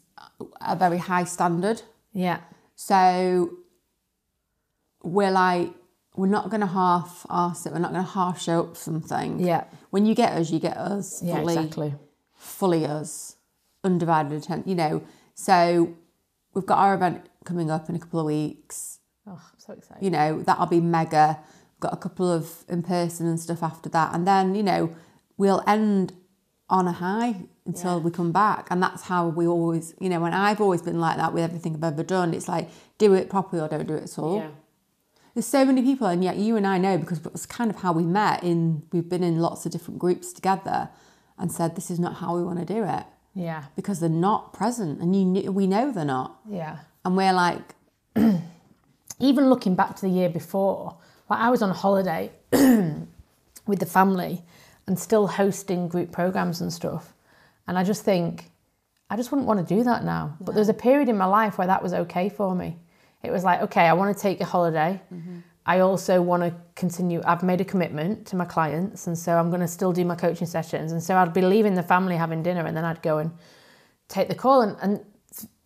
[0.60, 1.82] at a very high standard.
[2.14, 2.42] yeah.
[2.76, 3.52] So
[5.04, 5.74] we're like,
[6.20, 7.72] we're not going to half ask it.
[7.74, 9.40] We're not going to half show up something.
[9.40, 11.94] yeah When you get us, you get us yeah fully, exactly
[12.34, 13.12] fully us,
[13.84, 14.70] undivided attention.
[14.70, 14.94] You know.
[15.36, 15.94] So
[16.54, 19.00] we've got our event coming up in a couple of weeks.
[19.28, 21.28] oh i'm so excited You know that'll be mega.
[21.74, 24.82] We've got a couple of in person and stuff after that, and then you know
[25.38, 26.12] we'll end
[26.70, 27.34] on a high
[27.66, 28.04] until Yeah.
[28.06, 28.68] we come back.
[28.72, 31.74] And that's how we always, you know, and I've always been like that with everything
[31.76, 32.34] I've ever done.
[32.38, 34.38] It's like, do it properly or don't do it at all.
[34.38, 34.50] yeah
[35.34, 37.94] There's so many people, and yet you and I know because it's kind of how
[37.94, 38.44] we met.
[38.44, 40.90] In we've been in lots of different groups together,
[41.38, 44.54] and said this is not how we want to do it yeah because they're not
[44.54, 47.76] present, and you we know they're not, yeah and we're like,
[49.20, 50.98] even looking back to the year before,
[51.30, 54.44] like I was on holiday with the family
[54.88, 57.14] and still hosting group programs and stuff.
[57.68, 58.52] And I just think,
[59.10, 60.36] I just wouldn't want to do that now.
[60.42, 62.78] But there's a period in my life where that was okay for me.
[63.24, 65.02] It was like, okay, I want to take a holiday.
[65.14, 65.40] Mm-hmm.
[65.66, 67.22] I also want to continue.
[67.26, 70.16] I've made a commitment to my clients, and so I'm going to still do my
[70.16, 70.92] coaching sessions.
[70.92, 73.32] And so I'd be leaving the family having dinner, and then I'd go and
[74.08, 74.62] take the call.
[74.62, 75.06] And, and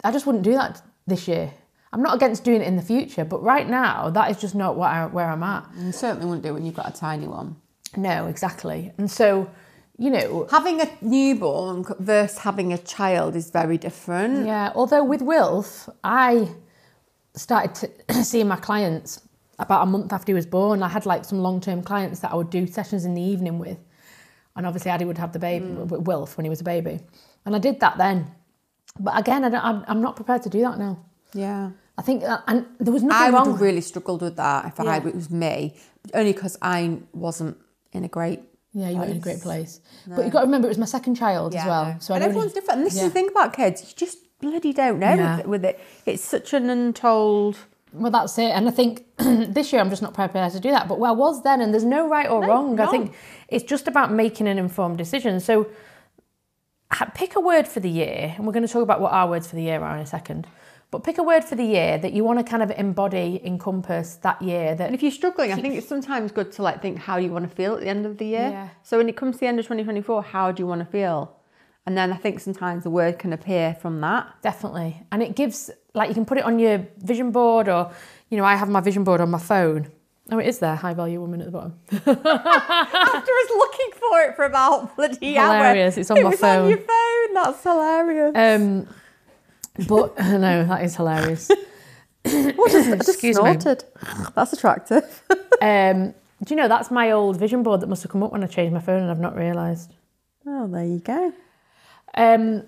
[0.03, 1.53] I just wouldn't do that this year.
[1.93, 4.75] I'm not against doing it in the future, but right now, that is just not
[4.75, 5.69] what I, where I'm at.
[5.77, 7.55] you certainly wouldn't do it when you've got a tiny one.
[7.95, 8.91] No, exactly.
[8.97, 9.49] And so,
[9.99, 14.47] you know, Having a newborn versus having a child is very different.
[14.47, 16.49] yeah, although with Wilf, I
[17.35, 17.75] started
[18.07, 19.21] to see my clients
[19.59, 20.83] about a month after he was born.
[20.83, 23.59] I had like some long term clients that I would do sessions in the evening
[23.59, 23.77] with.
[24.55, 26.99] And obviously, Addy would have the baby, with Wilf, when he was a baby.
[27.45, 28.31] And I did that then.
[28.99, 30.99] But again, I don't, I'm, I'm not prepared to do that now.
[31.33, 31.71] Yeah.
[31.97, 33.51] I think, uh, and there was I nothing would wrong.
[33.51, 35.07] have really struggled with that if I Yeah.
[35.07, 35.75] it was me,
[36.13, 37.57] only because I wasn't
[37.93, 38.41] in a great
[38.73, 39.79] Yeah, you were in a great place.
[40.07, 41.95] But you've got to remember, it was my second child as well.
[41.99, 42.79] So and don't everyone's different.
[42.79, 45.37] And this is the thing about kids, you just bloody don't know Yeah.
[45.37, 45.79] with, with it.
[46.05, 47.57] It's such an untold.
[47.93, 48.51] Well, that's it.
[48.57, 50.87] And I think this year I'm just not prepared to do that.
[50.87, 52.79] But I was then, and there's no right or wrong.
[52.79, 53.13] I think
[53.47, 55.39] it's just about making an informed decision.
[55.39, 55.67] So
[57.15, 59.47] pick a word for the year, and we're going to talk about what our words
[59.47, 60.47] for the year are in a second.
[60.91, 64.15] But pick a word for the year that you want to kind of embody, encompass
[64.17, 64.75] that year.
[64.75, 67.31] That And if you're struggling, I think it's sometimes good to like think how you
[67.31, 68.49] want to feel at the end of the year.
[68.51, 68.69] Yeah.
[68.83, 71.35] So when it comes to the end of 2024, how do you want to feel?
[71.85, 74.27] And then I think sometimes the word can appear from that.
[74.41, 75.03] Definitely.
[75.11, 77.91] And it gives, like, you can put it on your vision board, or,
[78.29, 79.91] you know, I have my vision board on my phone.
[80.31, 81.77] Oh, it is there, high value woman at the bottom.
[81.91, 85.57] After us looking for it for about bloody hour.
[85.57, 86.63] Hilarious, it's on it my was phone.
[86.63, 87.33] on your phone.
[87.33, 88.31] That's hilarious.
[88.33, 88.87] Um,
[89.87, 91.49] but no, that is hilarious.
[92.23, 93.41] what is just, just excuse me.
[93.41, 93.83] snorted.
[94.35, 95.23] That's attractive.
[95.61, 98.43] Um, do you know that's my old vision board that must have come up when
[98.43, 99.93] I changed my phone and I've not realised.
[100.45, 101.31] oh, there you go.
[102.15, 102.63] Um,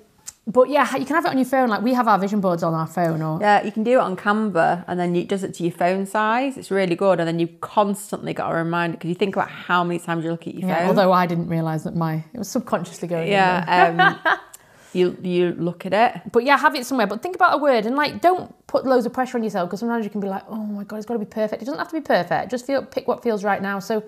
[0.47, 1.69] but yeah, you can have it on your phone.
[1.69, 4.01] Like we have our vision boards on our phone, or Yeah, you can do it
[4.01, 6.55] on Canva and then it does it to your phone size.
[6.55, 7.19] It's really good.
[7.19, 10.29] And then you constantly got a reminder because you think about how many times you
[10.29, 10.88] look at your Yeah, phone.
[10.89, 13.27] although I didn't realise that my it was subconsciously going.
[13.31, 14.38] Yeah, um,
[14.93, 16.31] you you look at it.
[16.31, 17.08] But yeah, have it somewhere.
[17.08, 19.79] But think about a word and like don't put loads of pressure on yourself because
[19.79, 21.63] sometimes you can be like, oh my god, it's got to be perfect.
[21.63, 22.51] It doesn't have to be perfect.
[22.51, 23.79] Just feel pick what feels right now.
[23.79, 24.03] So,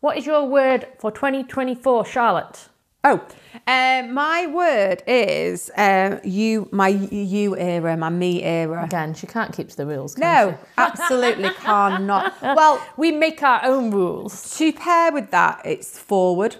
[0.00, 2.68] what is your word for 2024, Charlotte?
[3.04, 3.20] Oh,
[3.66, 8.84] um, my word is um, you, my you era, my me era.
[8.84, 10.14] Again, she can't keep to the rules.
[10.14, 12.40] Can No, absolutely cannot.
[12.40, 14.56] Well, we make our own rules.
[14.58, 16.56] to pair with that, it's forward.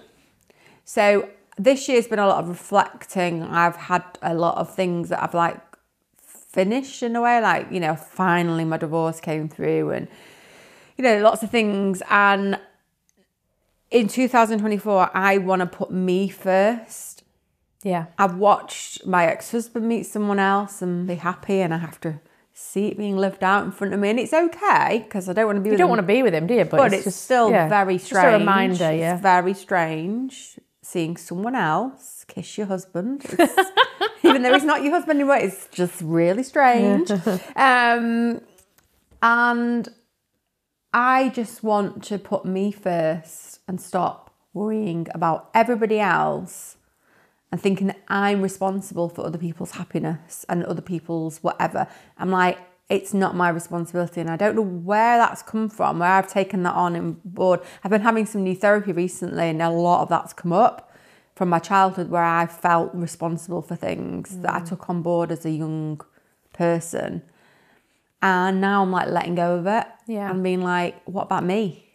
[0.83, 3.43] So this year's been a lot of reflecting.
[3.43, 5.61] I've had a lot of things that I've like
[6.17, 10.07] finished in a way, like you know, finally my divorce came through, and
[10.97, 12.01] you know, lots of things.
[12.09, 12.59] And
[13.93, 17.23] in 2024, I want to put me first.
[17.83, 18.07] Yeah.
[18.17, 22.19] I've watched my ex-husband meet someone else and be happy, and I have to
[22.53, 25.45] see it being lived out in front of me, and it's okay because I don't
[25.45, 25.69] want to be.
[25.69, 26.65] You with don't him want to be with him, do you?
[26.65, 28.33] But, but it's, just, still yeah, very just strange.
[28.33, 29.13] a reminder, yeah.
[29.13, 33.23] It's very strange seeing someone else kiss your husband.
[33.25, 33.71] It's-
[34.23, 37.11] even though he's not your husband anymore, it's just really strange.
[37.55, 38.41] um,
[39.21, 39.89] and
[40.93, 46.77] I just want to put me first and stop worrying about everybody else
[47.51, 51.87] and thinking that I'm responsible for other people's happiness and other people's whatever.
[52.17, 52.57] I'm like,
[52.89, 54.21] it's not my responsibility.
[54.21, 57.61] And I don't know where that's come from, where I've taken that on in board.
[57.83, 60.91] I've been having some new therapy recently, and a lot of that's come up
[61.35, 64.69] from my childhood where I felt responsible for things that I mm.
[64.69, 66.01] took on board as a young
[66.53, 67.23] person.
[68.21, 70.29] And now I'm like letting go of it Yeah.
[70.29, 71.89] and being like, what about me?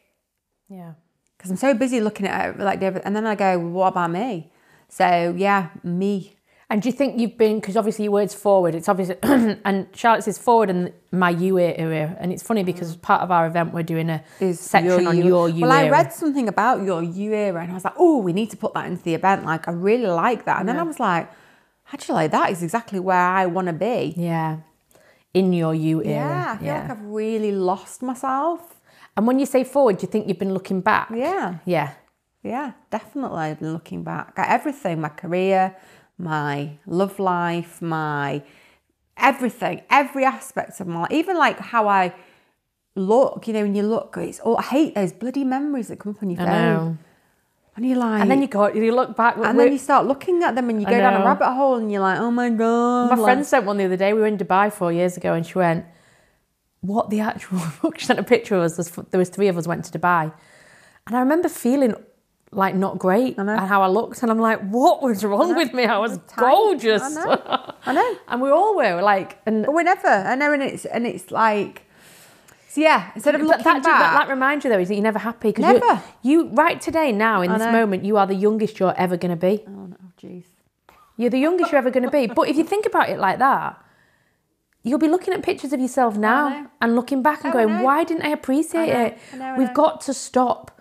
[0.68, 0.94] Yeah.
[1.38, 3.88] Because I'm so busy looking at it like David, and then I go, well, what
[3.88, 4.50] about me?
[4.88, 6.34] So yeah, me.
[6.70, 8.74] And do you think you've been because obviously your words forward?
[8.74, 13.00] It's obviously and Charlotte says forward and my you era, and it's funny because mm.
[13.00, 16.12] part of our event we're doing a Is section on your you Well, I read
[16.12, 18.86] something about your you era, and I was like, oh, we need to put that
[18.86, 19.46] into the event.
[19.46, 20.60] Like, I really like that.
[20.60, 21.30] And then I was like,
[21.92, 24.12] actually, that is exactly where I want to be.
[24.16, 24.58] yeah,
[25.32, 26.08] in your you era.
[26.08, 28.77] Yeah, I feel like I've really lost myself.
[29.18, 31.10] And when you say forward, do you think you've been looking back?
[31.12, 31.90] Yeah, Yeah.
[32.44, 33.56] yeah, definitely.
[33.60, 35.74] Looking back at everything, my career,
[36.16, 38.42] my love life, my
[39.16, 42.14] everything, every aspect of my life, even like how I
[42.94, 43.48] look.
[43.48, 46.22] You know, when you look, it's all I hate those bloody memories that come up
[46.22, 46.98] on your I phone,
[47.74, 49.34] and you're like, And then you go, you look back.
[49.36, 51.90] and then you start looking at them, and you go down a rabbit hole, and
[51.90, 54.12] you're like, oh my god, My like- friend sent one the other day.
[54.12, 55.84] We were in Dubai four years ago, and she went,
[56.80, 58.76] "What the actual?" fuck?" She sent a picture of us.
[58.76, 60.32] There's- There was three of us went to Dubai,
[61.06, 61.94] and I remember feeling
[62.50, 65.84] like not great and how I looked, and I'm like, "What was wrong with me?
[65.84, 67.72] I was gorgeous." I know.
[67.86, 68.16] I know.
[68.28, 70.08] and we all were like, and But we never.
[70.08, 71.82] I know, and it's and it's like,
[72.68, 73.10] so yeah.
[73.14, 75.48] Instead of looking that, back, that, that reminds you though is that you're never happy
[75.52, 76.02] because Never.
[76.22, 77.72] you, you right today now in I this know.
[77.72, 79.64] moment you are the youngest you're ever going to be.
[79.66, 80.44] oh no, jeez.
[81.18, 82.28] You're the youngest you're ever going to be.
[82.28, 83.82] But if you think about it like that,
[84.82, 88.04] you'll be looking at pictures of yourself now and looking back and Oh, going, why
[88.04, 89.18] didn't I appreciate I know, it?
[89.32, 89.74] I know, I We've know.
[89.74, 90.80] got to stop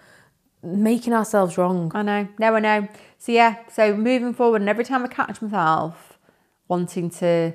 [0.64, 1.92] making ourselves wrong.
[1.96, 2.28] I know.
[2.40, 2.88] No, I know.
[3.18, 3.58] So yeah.
[3.72, 6.18] So moving forward, and every time I catch myself
[6.68, 7.54] wanting to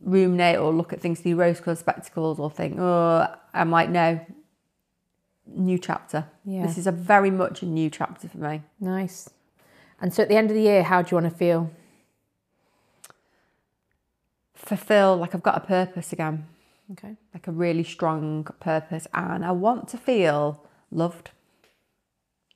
[0.00, 4.24] ruminate or look at things through rose-colored spectacles or think, oh, I'm like, no.
[5.46, 6.26] New chapter.
[6.44, 6.64] Yeah.
[6.64, 8.62] This is a very much a new chapter for me.
[8.78, 9.28] Nice.
[10.00, 11.70] And so at the end of the year, how do you want to feel?
[14.60, 16.46] Fulfill like I've got a purpose again.
[16.92, 17.14] Okay.
[17.32, 21.30] like a really strong purpose and I want to feel loved.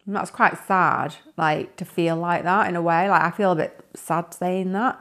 [0.07, 3.09] And that's quite sad, like to feel like that in a way.
[3.09, 5.01] Like I feel a bit sad saying that,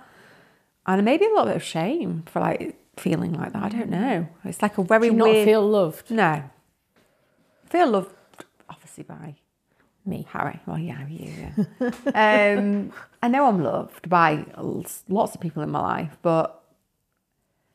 [0.85, 3.63] and maybe a little bit of shame for like feeling like that.
[3.63, 4.29] I don't know.
[4.45, 6.09] It's like a very Do you not feel loved?
[6.09, 8.13] no, I feel loved,
[8.69, 9.35] obviously by
[10.05, 10.25] Me.
[10.31, 10.61] Harry.
[10.65, 11.51] Well, yeah, you.
[11.81, 12.55] Yeah.
[12.59, 14.45] um, I know I'm loved by
[15.09, 16.62] lots of people in my life, but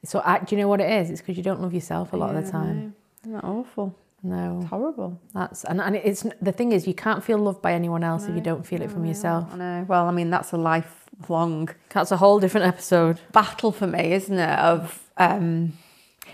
[0.09, 1.11] So, uh, do you know what it is?
[1.11, 2.95] It's because you don't love yourself a lot of the time.
[3.23, 3.95] isn't that awful?
[4.23, 5.21] No, It's horrible.
[5.35, 8.35] that's and, and it's the thing is you can't feel loved by anyone else if
[8.35, 9.49] you don't feel it from yourself.
[9.53, 9.85] I know.
[9.87, 13.21] Well, I mean, that's a lifelong That's a whole different episode.
[13.33, 14.59] battle for me, isn't it?
[14.59, 15.75] Of um,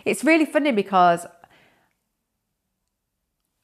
[0.06, 1.26] it's really funny because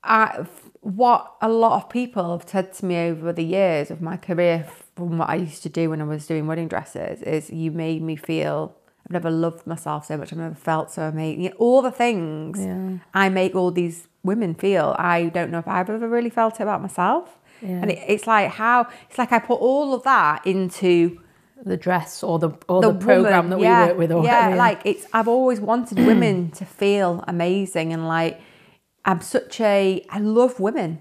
[0.03, 0.45] I,
[0.81, 4.67] what a lot of people have said to me over the years of my career
[4.97, 8.03] from what I used to do when I was doing wedding dresses is you made
[8.03, 8.75] me feel
[9.11, 10.33] I've never loved myself so much.
[10.33, 11.43] I've never felt so amazing.
[11.43, 12.99] You know, all the things Yeah.
[13.13, 14.95] I make all these women feel.
[14.99, 17.37] I don't know if I've ever really felt it about myself.
[17.61, 17.71] Yeah.
[17.83, 21.19] And it, it's like how it's like I put all of that into
[21.65, 24.13] The dress or the or the, program woman, that yeah, we work with.
[24.13, 25.07] Or yeah, whatever, like it's.
[25.13, 28.41] I've always wanted women to feel amazing and like.
[29.05, 30.05] I'm such a.
[30.11, 31.01] I love women.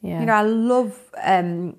[0.00, 0.20] yeah.
[0.20, 0.92] You know, I love.
[1.22, 1.76] um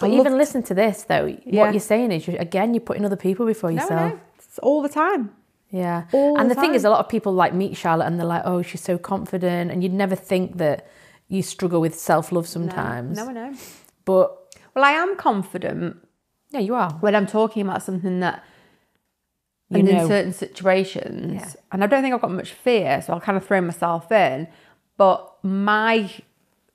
[0.00, 1.26] but I even love- listen to this though.
[1.26, 1.60] Yeah.
[1.64, 4.12] What you're saying is, you're, again, you're putting other people before No, yourself.
[4.12, 4.20] no,
[4.52, 5.30] it's all the time.
[5.70, 6.04] Yeah.
[6.12, 8.26] All and the the thing is, a lot of people like meet Charlotte and they're
[8.26, 9.70] like, oh, she's so confident.
[9.70, 10.86] And you'd never think that
[11.28, 13.16] you struggle with self love sometimes.
[13.16, 13.54] No, I know.
[14.04, 16.06] But Well, I am confident
[16.50, 16.92] yeah, you are.
[17.00, 18.44] when I'm talking about something that.
[19.70, 21.52] You and in certain situations, Yeah.
[21.72, 24.46] and I don't think I've got much fear, so I'll kind of throw myself in.
[24.98, 26.10] But my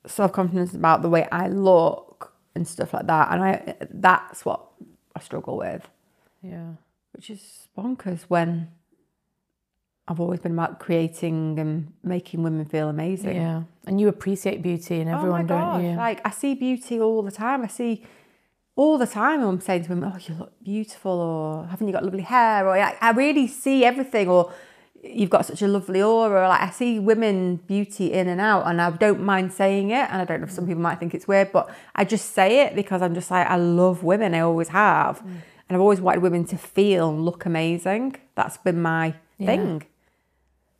[0.08, 4.62] self confidence about the way I look and stuff like that, and I that's what
[5.16, 5.88] I struggle with.
[6.42, 6.72] Yeah.
[7.14, 8.70] which is bonkers when
[10.08, 13.36] I've always been about creating and making women feel amazing.
[13.36, 13.64] Yeah.
[13.86, 15.90] And you appreciate beauty and everyone, oh don't gosh, you?
[15.92, 17.62] like I see beauty all the time.
[17.64, 18.04] I see
[18.76, 22.04] all the time I'm saying to women, "Oh, you look beautiful," or "Haven't you got
[22.06, 24.52] lovely hair?" Or like, I really see everything, or
[25.04, 28.80] "You've got such a lovely aura." Like I see women beauty in and out, and
[28.80, 30.08] I don't mind saying it.
[30.12, 32.62] And I don't know if some people might think it's weird, but I just say
[32.66, 34.36] it because I'm just like I love women.
[34.36, 35.38] I always have, Mm.
[35.68, 38.16] And I've always wanted women to feel and look amazing.
[38.36, 39.48] That's been my Yeah.
[39.48, 39.84] thing.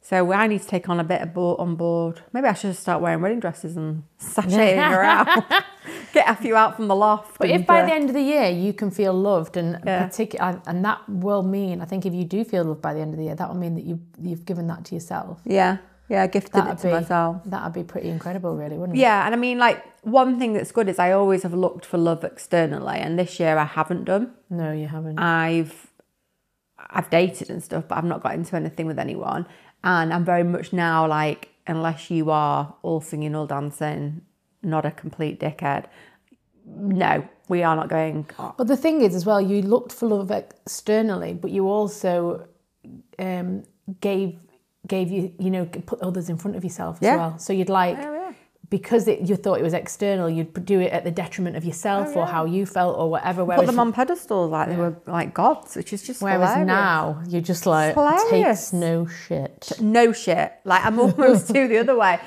[0.02, 2.22] So I need to take on a bit of board on board.
[2.32, 5.28] Maybe I should start wearing wedding dresses and sashaying around.
[6.14, 7.38] Get a few out from the loft.
[7.40, 10.06] But if by uh, the end of the year you can feel loved, and Yeah.
[10.06, 13.14] particular, and that will mean, I think, if you do feel loved by the end
[13.14, 15.42] of the year, that will mean that you you've given that to yourself.
[15.44, 15.78] yeah,
[16.10, 17.42] yeah, I gifted That'd it to be myself.
[17.46, 19.02] that'd be pretty incredible, really, wouldn't it?
[19.02, 21.98] Yeah, and I mean, like one thing that's good is I always have looked for
[21.98, 24.32] love externally, and this year I haven't done.
[24.50, 25.20] No, you haven't.
[25.20, 25.88] I've
[26.80, 29.46] I've dated and stuff, but I've not got into anything with anyone.
[29.84, 34.22] And I'm very much now like, unless you are all singing, all dancing,
[34.64, 35.86] not a complete dickhead.
[36.66, 38.28] No, we are not going.
[38.58, 42.48] But the thing is, as well, you looked for love externally, but you also
[43.20, 43.64] um,
[44.02, 44.38] gave
[44.88, 47.18] gave you you know put others in front of yourself as Yeah.
[47.18, 47.40] well.
[47.40, 48.34] So you'd like Yeah, yeah.
[48.70, 52.10] because it, you thought it was external, you'd do it at the detriment of yourself
[52.16, 53.46] Oh, or how you felt or whatever.
[53.46, 56.68] Put them on pedestals like they were like gods, which is just whereas hilarious.
[56.68, 57.96] now you're just like
[58.30, 59.72] takes no shit.
[59.82, 60.52] no shit.
[60.64, 62.20] Like I'm almost to the other way.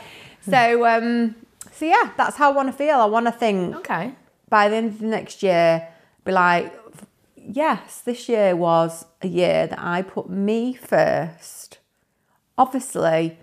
[0.49, 1.35] So um,
[1.73, 2.97] so yeah, that's how I want to feel.
[2.97, 4.15] I want to think Okay.
[4.49, 5.89] by the end of the next year,
[6.25, 6.73] be like,
[7.37, 11.79] yes, this year was a year that I put me first.
[12.61, 13.39] Obviously,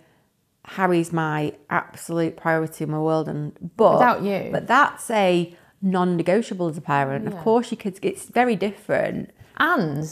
[0.65, 4.49] Harry's my absolute priority in my world, and but Without you.
[4.51, 7.27] but that's a non-negotiable as a parent.
[7.27, 7.99] Of course, your kids.
[8.01, 9.31] It's very different.
[9.57, 10.05] And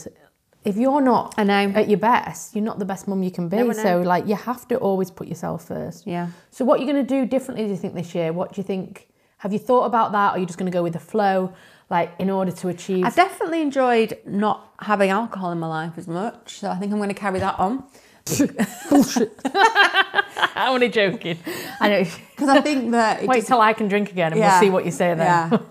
[0.64, 1.72] if you're not I know.
[1.80, 3.56] at your best, you're not the best mum you can be.
[3.58, 6.06] No, so like you have to always put yourself first.
[6.06, 6.28] Yeah.
[6.50, 8.32] So what you're going to do differently, do you think this year?
[8.32, 9.08] What do you think?
[9.38, 11.52] Have you thought about that, or are you just going to go with the flow,
[11.90, 13.04] like in order to achieve?
[13.04, 16.98] I've definitely enjoyed not having alcohol in my life as much, so I think I'm
[16.98, 17.84] going to carry that on.
[20.58, 21.38] I'm only joking.
[21.80, 22.04] I know.
[22.30, 24.50] Because I think that it Wait just- till I can drink again, and Yeah.
[24.52, 25.26] we'll see what you say then.
[25.26, 25.58] yeah,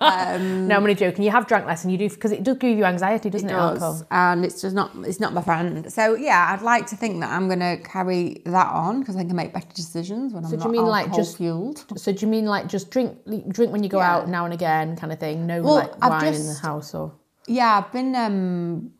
[0.00, 1.24] um, No, I'm only joking.
[1.24, 3.52] You have drank less, and you do because it does give you anxiety, doesn't it?
[3.52, 4.06] does, Alcohol.
[4.10, 5.90] and it's just not it's not my friend.
[5.92, 9.24] So yeah, I'd like to think that I'm going to carry that on because I
[9.24, 11.84] can make better decisions when I'm do you not mean, like, alcohol just- fueled.
[11.96, 14.16] So do you mean like just drink drink when you go Yeah.
[14.16, 15.46] out now and again, kind of thing?
[15.46, 17.12] No Well, like I've wine in the house or
[17.46, 18.90] Yeah, I've been um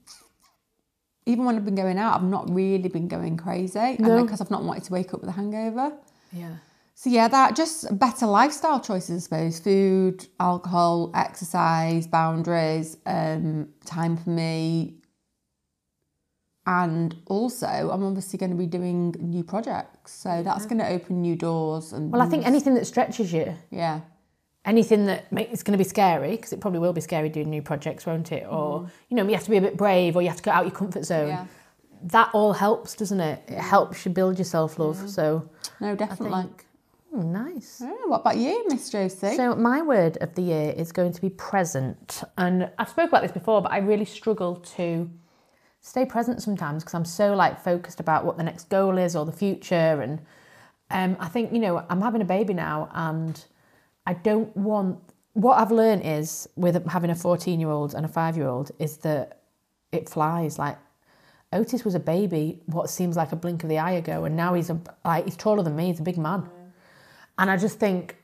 [1.26, 4.22] even when I've been going out, I've not really been going crazy, No.
[4.22, 5.92] because I've not wanted to wake up with a hangover.
[6.32, 6.56] yeah.
[6.94, 9.58] So yeah, that just better lifestyle choices, I suppose.
[9.58, 14.98] Food, alcohol, exercise, boundaries, um, time for me.
[16.64, 21.20] And also, I'm obviously going to be doing new projects, so that's going to open
[21.20, 21.92] new doors.
[21.92, 24.02] And Well, I think anything that stretches you, yeah,
[24.64, 27.62] anything that it's going to be scary because it probably will be scary doing new
[27.62, 28.46] projects, won't it?
[28.48, 30.50] Or you know, you have to be a bit brave, or you have to go
[30.50, 31.28] out your comfort zone.
[31.28, 31.46] Yeah.
[32.04, 33.42] That all helps, doesn't it?
[33.48, 35.08] It helps you build your self love.
[35.08, 35.48] So
[35.80, 36.48] No, definitely.
[37.14, 37.80] oh, nice.
[37.80, 39.36] Yeah, what about you, Miss Josie?
[39.36, 43.22] So my word of the year is going to be present, and I've spoke about
[43.22, 45.08] this before, but I really struggle to
[45.80, 49.24] stay present sometimes because I'm so like focused about what the next goal is or
[49.24, 50.20] the future, and
[50.90, 53.44] um, I think you know I'm having a baby now, and
[54.06, 54.98] I don't want.
[55.34, 58.70] What I've learned is with having a 14 year old and a five year old
[58.78, 59.40] is that
[59.90, 60.58] it flies.
[60.58, 60.78] Like
[61.52, 64.54] Otis was a baby, what seems like a blink of the eye ago, and now
[64.54, 65.86] he's a, like he's taller than me.
[65.86, 66.48] He's a big man,
[67.38, 68.16] and I just think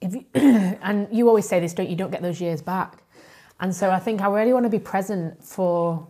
[0.00, 1.96] if you, and you always say this, don't you?
[1.96, 3.02] Don't get those years back,
[3.60, 6.06] and so I think I really want to be present for.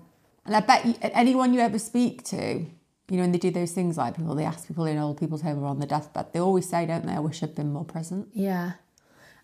[0.47, 2.65] And I bet you, anyone you ever speak to,
[3.11, 5.43] you know, when they do those things like people, they ask people in old people's
[5.43, 7.85] home or on the deathbed, they always say, don't they, I wish I'd been more
[7.85, 8.29] present.
[8.35, 8.73] Yeah.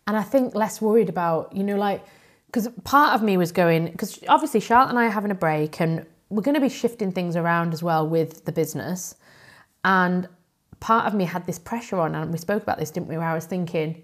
[0.06, 2.04] And I think less worried about, you know, like,
[2.46, 5.80] because part of me was going, because obviously Charlotte and I are having a break
[5.80, 9.14] and we're going to be shifting things around as well with the business.
[9.82, 10.28] And
[10.80, 13.16] part of me had this pressure on, and we spoke about this, didn't we?
[13.16, 14.02] Where I was thinking,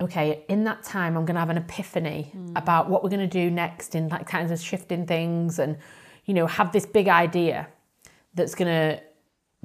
[0.00, 2.56] okay, in that time, I'm going to have an epiphany mm.
[2.56, 5.76] about what we're going to do next in like kinds of shifting things and,
[6.26, 7.66] you know, have this big idea
[8.38, 9.02] that's going to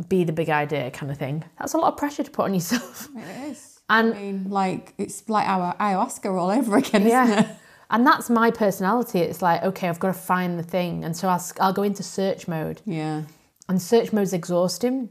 [0.09, 1.43] be the big idea kind of thing.
[1.57, 3.09] That's a lot of pressure to put on yourself.
[3.17, 3.79] It is.
[3.89, 7.45] And I mean, like, it's like our ayahuasca all over again, isn't it?
[7.45, 7.55] yeah.
[7.89, 9.19] And that's my personality.
[9.19, 11.03] It's like, okay, I've got to find the thing.
[11.03, 12.81] And so I'll, I'll go into search mode.
[12.85, 13.23] Yeah.
[13.69, 15.09] And search mode's exhausting.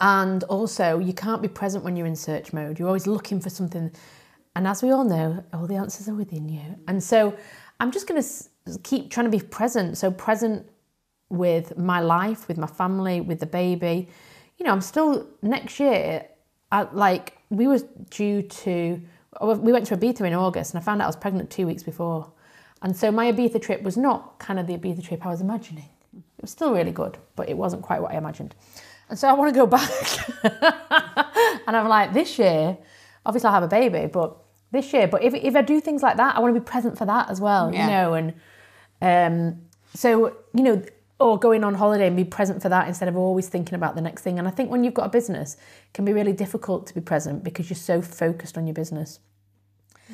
[0.00, 2.78] And also, you can't be present when you're in search mode.
[2.78, 3.90] You're always looking for something.
[4.56, 6.76] And as we all know, all the answers are within you.
[6.86, 7.36] And so
[7.80, 9.98] I'm just going to keep trying to be present.
[9.98, 10.66] So, present
[11.30, 14.08] with my life, with my family, with the baby.
[14.56, 16.24] You know, I'm still next year,
[16.72, 19.00] I, like, we was due to,
[19.42, 21.82] we went to Ibiza in August and I found out I was pregnant two weeks
[21.82, 22.30] before.
[22.82, 25.88] And so my Ibiza trip was not kind of the Ibiza trip I was imagining.
[26.16, 28.54] It was still really good, but it wasn't quite what I imagined.
[29.10, 30.28] And so I want to go back.
[31.66, 32.76] and I'm like, this year,
[33.26, 34.36] obviously I'll have a baby, but
[34.70, 36.98] this year, but if, if I do things like that, I want to be present
[36.98, 37.84] for that as well, Yeah.
[37.84, 38.34] you know, and
[39.00, 39.60] um,
[39.94, 40.82] so, you know,
[41.20, 44.00] or going on holiday and be present for that instead of always thinking about the
[44.00, 44.38] next thing.
[44.38, 47.00] And I think when you've got a business, it can be really difficult to be
[47.00, 49.18] present because you're so focused on your business.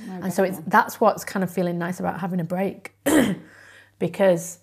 [0.08, 2.94] and so it's that's what's kind of feeling nice about having a break
[3.98, 4.58] because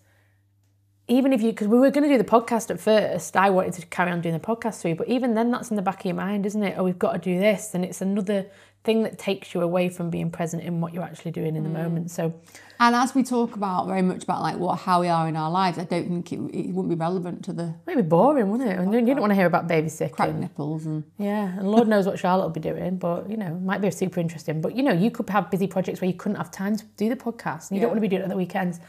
[1.07, 3.73] even if you because we were going to do the podcast at first i wanted
[3.73, 6.05] to carry on doing the podcast through but even then that's in the back of
[6.05, 8.45] your mind isn't it oh we've got to do this and it's another
[8.83, 11.69] thing that takes you away from being present in what you're actually doing in the
[11.69, 12.09] moment.
[12.09, 12.33] So
[12.79, 15.51] And as we talk about very much about like what how we are in our
[15.51, 18.79] lives, I don't think it, it wouldn't be relevant to the maybe boring wouldn't it?
[18.79, 22.07] And you don't want to hear about baby sick nipples and yeah and lord knows
[22.07, 24.61] what charlotte will be doing but you know might be super interesting.
[24.61, 27.07] But you know you could have busy projects where you couldn't have time to do
[27.07, 28.79] the podcast and you don't want to be doing it at the weekends.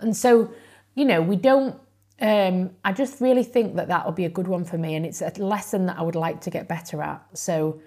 [0.00, 0.50] And so
[0.94, 1.78] you know we don't
[2.20, 5.04] um, I just really think that that will be a good one for me, and
[5.04, 7.22] it's a lesson that I would like to get better at.
[7.34, 7.80] So,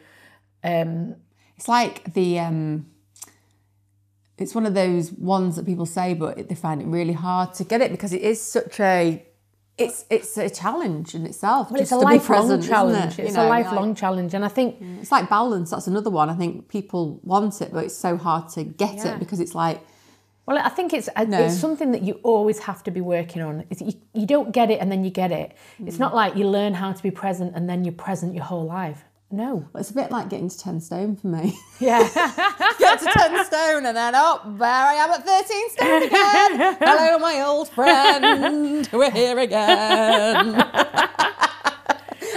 [0.63, 1.15] um,
[1.57, 2.87] It's like the um
[4.37, 7.63] it's one of those ones that people say but they find it really hard to
[7.63, 9.23] get it because it is such a
[9.77, 11.69] it's it's a challenge in itself.
[11.71, 13.13] well, it's a to be lifelong present, challenge.
[13.13, 13.17] it?
[13.19, 15.69] You It's know, a like- lifelong challenge, and I think it's like balance.
[15.69, 16.31] That's another one.
[16.31, 19.13] I think people want it, but it's so hard to get Yeah.
[19.13, 19.79] it because it's like
[20.47, 21.39] Well, I think it's No.
[21.43, 23.65] it's something that you always have to be working on.
[23.69, 25.49] It's, you, you don't get it and then you get it.
[25.85, 28.65] It's not like you learn how to be present and then you're present your whole
[28.65, 29.03] life.
[29.29, 29.67] No.
[29.75, 31.57] it's a bit like getting to ten stone for me.
[31.79, 32.01] Yeah.
[32.79, 36.77] get to 10 stone and then up oh, there I am at 13 stone again.
[36.81, 38.89] Hello, my old friend.
[38.93, 40.55] We're here again.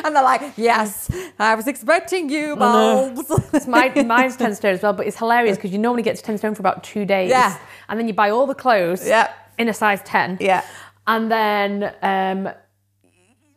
[0.05, 3.31] and they're like, yes, I was expecting you, bulbs.
[3.55, 6.23] It's my, mine's 10 stone as well, but it's hilarious because you normally get to
[6.23, 7.31] 10 stone for about two days.
[7.31, 7.57] Yeah.
[7.89, 9.33] And then you buy all the clothes Yeah.
[9.57, 10.37] in a size 10.
[10.39, 10.63] Yeah.
[11.07, 12.53] And then um,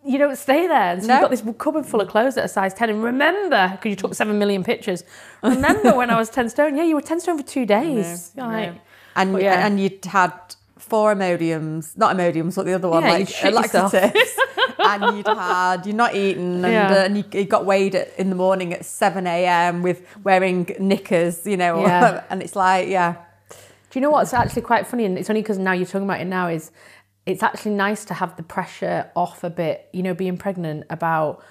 [0.06, 0.92] you don't stay there.
[0.94, 1.14] And So No.
[1.16, 2.90] you've got this cupboard full of clothes that are size 10.
[2.90, 5.04] And remember, because you took 7 million pictures,
[5.42, 6.76] remember when I was 10 stone?
[6.78, 8.32] Yeah, you were 10 stone for two days.
[8.36, 8.74] Like,
[9.16, 9.66] And, yeah.
[9.66, 10.34] and you'd had
[10.78, 13.94] four Imodiums, not Imodiums, what the other one, Yeah, like yourself.
[13.94, 14.38] laxatives.
[14.80, 16.92] and you'd had, you're not eaten, and, Yeah.
[16.92, 19.82] uh, and you, you got weighed at, in the morning at 7 a.m.
[19.84, 22.24] with wearing knickers, you know, Yeah.
[22.30, 23.16] and it's like, yeah.
[23.90, 25.06] Do you know what's actually quite funny?
[25.06, 26.72] And it's only because now you're talking about it now is
[27.26, 31.44] it's actually nice to have the pressure off a bit, you know, being pregnant about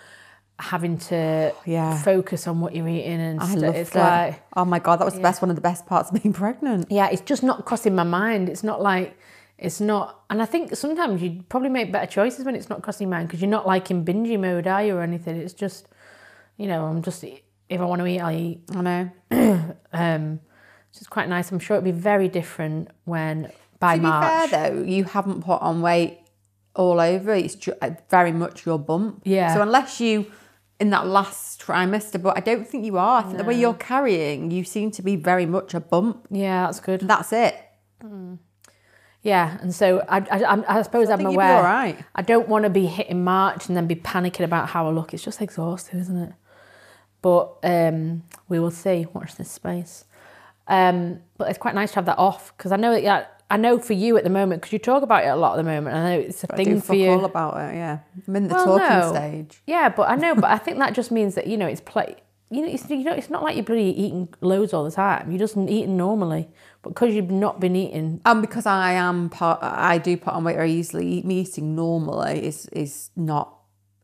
[0.59, 2.01] having to Yeah.
[2.03, 3.75] focus on what you're eating and I stuff.
[3.75, 3.99] It's it.
[3.99, 6.33] like, oh my god, that was the best one of the best parts of being
[6.45, 6.87] pregnant.
[6.91, 8.49] yeah, it's just not crossing my mind.
[8.49, 9.17] It's not like,
[9.59, 13.07] it's not, and I think sometimes you probably make better choices when it's not crossing
[13.09, 15.37] your mind because you're not like in bingey mode, are you, or anything.
[15.37, 15.87] It's just,
[16.57, 18.61] you know, I'm just if I want to eat, I'll eat.
[18.75, 19.11] I know.
[19.95, 20.41] Um,
[20.91, 21.51] which is quite nice.
[21.53, 23.51] I'm sure it'll be very different when
[23.83, 24.23] by To March.
[24.51, 26.19] be fair though, you haven't put on weight
[26.75, 27.35] all over.
[27.35, 29.23] It's uh, very much your bump.
[29.25, 29.53] Yeah.
[29.55, 30.31] So unless you
[30.81, 33.21] in that last trimester, but I don't think you are.
[33.21, 36.27] I think the way you're carrying, you seem to be very much a bump.
[36.31, 37.01] yeah, that's good.
[37.03, 37.55] That's it.
[39.23, 41.57] Yeah, and so I, I, I suppose I I'm think you'll be aware.
[41.59, 41.97] all right.
[42.17, 45.15] I don't want to be hitting March and then be panicking about how I look.
[45.15, 46.33] It's just exhausting, isn't it?
[47.21, 49.07] But um, we will see.
[49.13, 50.07] Watch this space.
[50.67, 53.42] Um, but it's quite nice to have that off because I know that.
[53.53, 55.57] I know for you at the moment because you talk about it a lot at
[55.65, 55.95] the moment.
[55.97, 57.11] I know it's a do thing for you.
[57.11, 57.75] all about it.
[57.77, 59.13] Yeah, I'm in the Well, talking no.
[59.13, 59.63] stage.
[59.67, 62.17] Yeah, but I know, but I think that just means that you know it's play.
[62.51, 65.31] You know, it's, you know, it's not like you're bloody eating loads all the time.
[65.31, 66.49] You're just eating normally,
[66.83, 70.45] but because you've not been eating, And because I am part, I do put on
[70.45, 71.23] weight very easily.
[71.23, 73.57] Me eating normally is is not.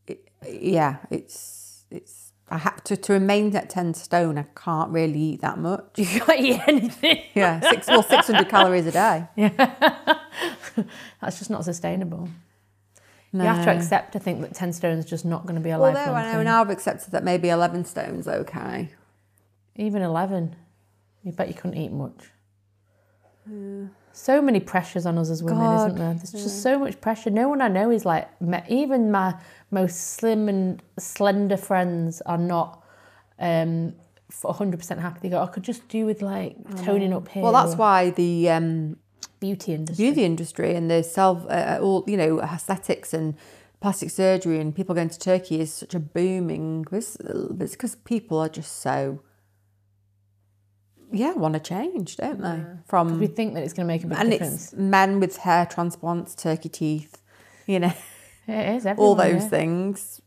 [0.06, 2.17] It, yeah, it's it's.
[2.50, 4.38] I have to to remain at ten stone.
[4.38, 5.84] I can't really eat that much.
[5.96, 7.22] you can't eat anything.
[7.34, 9.26] Yeah, six well six hundred calories a day.
[9.36, 10.18] Yeah.
[11.20, 12.28] That's just not sustainable.
[13.32, 13.44] No.
[13.44, 15.70] You have to accept, I think, that ten stone is just not going to be
[15.70, 16.44] a Although lifelong I know thing.
[16.44, 18.90] now I've accepted that maybe eleven stone's okay.
[19.76, 20.56] Even eleven,
[21.24, 22.30] you bet you couldn't eat much.
[24.18, 26.14] So many pressures on us as women, God, isn't there?
[26.14, 27.30] There's just so much pressure.
[27.30, 28.28] No one I know is like,
[28.68, 29.36] even my
[29.70, 32.82] most slim and slender friends are not
[33.38, 33.94] um,
[34.32, 35.20] 100% happy.
[35.22, 37.44] They go, I could just do with like toning up here.
[37.44, 38.96] Well, that's why the um,
[39.38, 40.04] beauty industry.
[40.06, 43.36] beauty industry and the self, uh, all you know, aesthetics and
[43.80, 46.84] plastic surgery and people going to Turkey is such a booming.
[46.90, 47.16] It's
[47.72, 49.20] because people are just so,
[51.12, 52.62] yeah, want to change, don't they?
[52.86, 54.72] From We think that it's going to make a big and difference.
[54.72, 57.20] it's men with hair transplants, turkey teeth,
[57.66, 57.92] you know,
[58.48, 59.48] It is all those yeah.
[59.48, 60.22] things,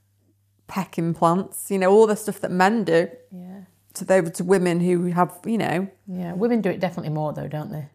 [0.70, 3.62] pec implants, you know, all the stuff that men do Yeah.
[3.96, 5.88] to the, to women who have, you know.
[6.08, 6.34] Yeah.
[6.34, 7.88] Women do it definitely more though, don't they?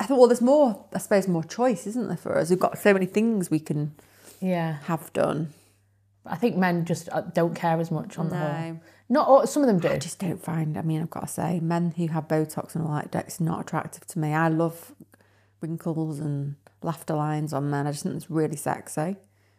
[0.00, 2.50] I thought, well, there's more, I suppose, more choice, isn't there, for us?
[2.50, 3.92] We've got so many things we can
[4.40, 4.78] Yeah.
[4.84, 5.52] have done.
[6.30, 8.48] I think men just uh, don't care as much on the whole.
[8.48, 8.80] No.
[9.08, 9.88] Not all, some of them do.
[9.88, 12.86] I just don't find, I mean, I've got to say, men who have Botox and
[12.86, 14.32] all that, that's not attractive to me.
[14.32, 14.92] I love
[15.60, 17.86] wrinkles and laughter lines on men.
[17.86, 19.16] I just think it's really sexy.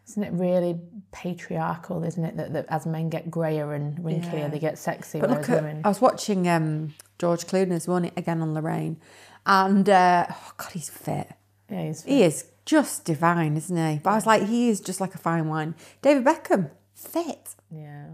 [0.08, 0.80] Isn't it really
[1.12, 2.38] patriarchal, isn't it?
[2.38, 4.48] That, that as men get greyer and wrinklier, Yeah.
[4.48, 5.82] they get sexy, But look at, women.
[5.84, 8.98] I was watching um, George Clooney's this morning again on Lorraine,
[9.46, 11.28] and uh, oh god, he's fit.
[11.70, 12.12] yeah, he's, fit.
[12.12, 14.00] He is just divine, isn't he?
[14.00, 15.76] But I was like, he is just like a fine wine.
[16.02, 18.06] David Beckham, fit yeah.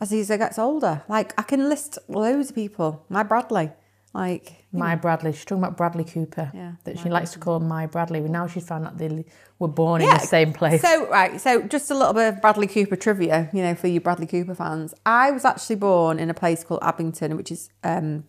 [0.00, 1.02] as he gets older.
[1.08, 3.04] Like I can list loads of people.
[3.08, 3.70] My Bradley,
[4.12, 5.32] like My Bradley.
[5.32, 6.50] She's talking about Bradley Cooper.
[6.54, 8.20] Yeah, That she likes to call my Bradley.
[8.20, 9.24] Now she's found out they
[9.58, 10.82] were born in Yeah, the same place.
[10.82, 14.00] So right, so just a little bit of Bradley Cooper trivia, you know, for you
[14.00, 14.94] Bradley Cooper fans.
[15.06, 18.24] I was actually born in a place called Abington, which is um,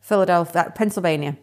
[0.00, 1.36] Philadelphia, Pennsylvania.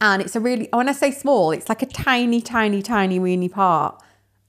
[0.00, 3.48] And it's a really, when I say small, it's like a tiny, tiny, tiny, weeny
[3.48, 4.00] part.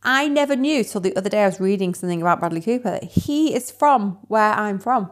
[0.03, 3.03] I never knew till the other day I was reading something about Bradley Cooper that
[3.03, 5.11] he is from where I'm from.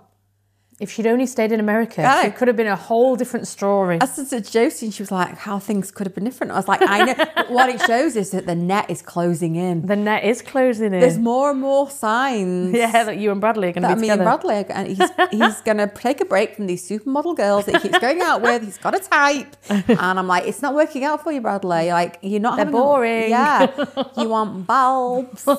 [0.80, 2.25] If she'd only stayed in America, Yeah.
[2.28, 3.97] it could have been a whole different story.
[3.99, 6.53] I said to Josie, and she was like, how things could have been different.
[6.53, 7.25] I was like, I know.
[7.53, 9.88] what it shows is that the net is closing in.
[9.88, 10.99] The net is closing in.
[10.99, 12.75] There's more and more signs.
[12.75, 14.21] yeah, that you and Bradley are going to be me together.
[14.21, 17.82] and Bradley, are- and he's he's gonna take a break from these supermodel girls that
[17.82, 18.63] he keeps going out with.
[18.63, 21.91] He's got a type, and I'm like, it's not working out for you, Bradley.
[21.91, 22.57] Like you're not.
[22.57, 23.30] They're having a- boring.
[23.32, 23.67] yeah,
[24.17, 25.47] you want bulbs.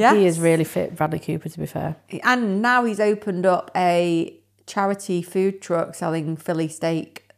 [0.00, 1.96] yeah, He is really fit, Bradley Cooper, to be fair.
[2.24, 4.34] and now he's opened up a
[4.66, 7.28] charity food truck selling Philly steak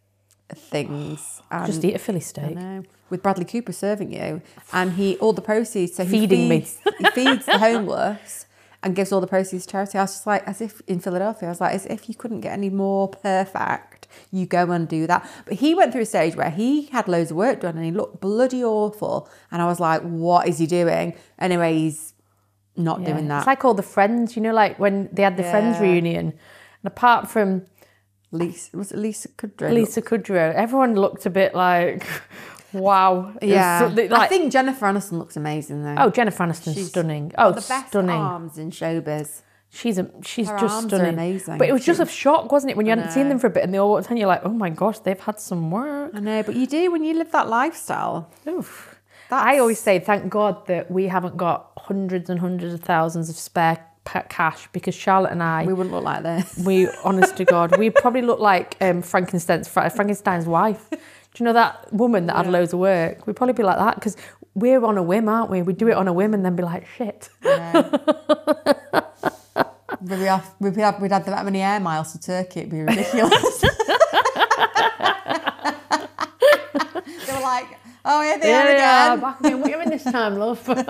[0.55, 1.41] things.
[1.51, 2.55] And Just eat a Philly I steak.
[2.57, 2.83] know.
[3.11, 4.41] With Bradley Cooper serving you,
[4.73, 5.95] and he all the proceeds.
[5.97, 6.61] So he Feeding me.
[6.61, 8.47] feeds, he feeds the homeless
[8.83, 9.99] and gives all the proceeds to charity.
[9.99, 12.41] I was just like, as if in Philadelphia, I was like, as if you couldn't
[12.41, 15.29] get any more perfect, you go and do that.
[15.45, 17.91] But he went through a stage where he had loads of work done and he
[17.93, 21.15] looked bloody awful, and I was like, what is he doing?
[21.39, 22.15] Anyway, he's
[22.77, 23.13] not Yeah.
[23.13, 23.39] doing that.
[23.39, 26.27] It's like all the friends, you know, like when they had the Friends reunion.
[26.29, 27.67] And apart from
[28.31, 29.73] Lisa was it Lisa Kudrow?
[29.73, 32.07] Lisa Kudrow, everyone looked a bit like,
[32.73, 33.33] wow.
[33.43, 35.97] Yeah, they- I think Jennifer Aniston looks amazing though.
[35.99, 37.33] oh, Jennifer Aniston's She's stunning.
[37.39, 38.11] Oh, the best stunning.
[38.17, 39.43] arms in showbiz.
[39.75, 41.15] She's a, she's Her just stunning.
[41.15, 41.57] amazing.
[41.57, 43.47] But it was just a shock, wasn't it, when you I hadn't seen them for
[43.47, 45.71] a bit and they all walked in, you're like, oh my gosh, they've had some
[45.71, 46.11] work.
[46.15, 48.31] I know, but you do when you live that lifestyle.
[48.47, 48.92] Oof.
[49.33, 53.31] That's, I always say, thank God that we haven't got hundreds and hundreds of thousands
[53.31, 53.83] of spare
[54.29, 56.63] cash because Charlotte and I, we wouldn't look like this.
[56.67, 60.91] we, honest to God, we probably look like um, Frankenstein's Frankenstein's wife.
[60.91, 60.99] Do
[61.39, 63.27] you know that woman that had loads of work?
[63.27, 64.19] We'd probably be like that because
[64.55, 65.63] we're on a whim, aren't we?
[65.63, 67.31] We do it on a whim and then be like, shit.
[67.43, 67.89] Yeah.
[70.03, 72.61] We'd, be off, we'd, be, we'd have that many air miles to Turkey.
[72.61, 73.65] It'd be ridiculous.
[78.21, 79.21] they oh, yeah, they are yeah, again.
[79.21, 79.61] back again.
[79.61, 80.69] What are you in this time, love?
[80.69, 80.87] um,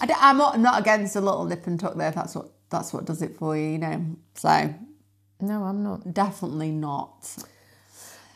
[0.00, 2.50] I d- I'm not, not against a little nip and tuck there if that's what
[2.70, 4.04] that's what does it for you, you know.
[4.34, 4.74] So
[5.40, 6.12] no, I'm not.
[6.12, 7.36] definitely not.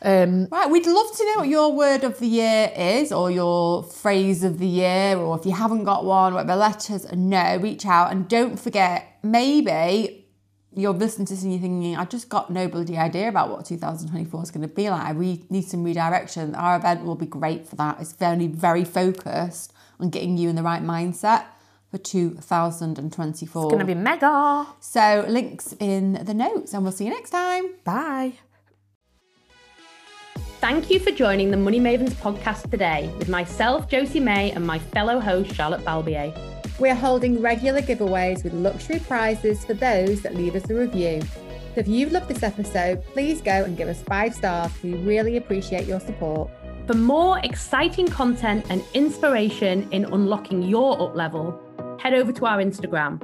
[0.01, 3.83] Um, Right, we'd love to know what your word of the year is, or your
[3.83, 6.55] phrase of the year, or if you haven't got one, whatever.
[6.55, 7.57] Let us know.
[7.57, 9.05] Reach out, and don't forget.
[9.21, 10.18] Maybe
[10.79, 13.65] you're listening to this and you're thinking, "I just got no bloody idea about what
[13.65, 15.05] 2024 is going to be like.
[15.05, 17.97] I re- need some redirection." Our event will be great for that.
[17.99, 21.43] It's very, very focused on getting you in the right mindset
[21.91, 23.63] for 2024.
[23.63, 24.67] it's gonna be mega.
[24.79, 27.65] so links in the notes, and we'll see you next time.
[27.83, 28.33] Bye.
[30.61, 34.77] Thank you for joining the Money Mavens podcast today with myself, Josie May, and my
[34.77, 36.58] fellow host, Charlotte Balbier.
[36.79, 41.21] We're holding regular giveaways with luxury prizes for those that leave us a review.
[41.21, 44.71] So if you've loved this episode, please go and give us five stars.
[44.81, 46.49] We really appreciate your support.
[46.87, 51.59] For more exciting content and inspiration in unlocking your up level,
[51.99, 53.21] head over to our Instagram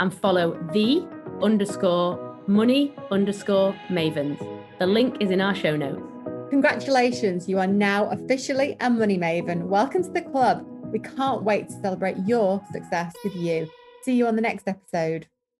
[0.00, 1.06] and follow the
[1.40, 4.38] underscore money underscore mavens.
[4.80, 6.02] The link is in our show notes.
[6.50, 9.66] Congratulations, you are now officially a money maven.
[9.66, 10.66] Welcome to the club.
[10.90, 13.68] We can't wait to celebrate your success with you.
[14.02, 15.26] See you on the next episode.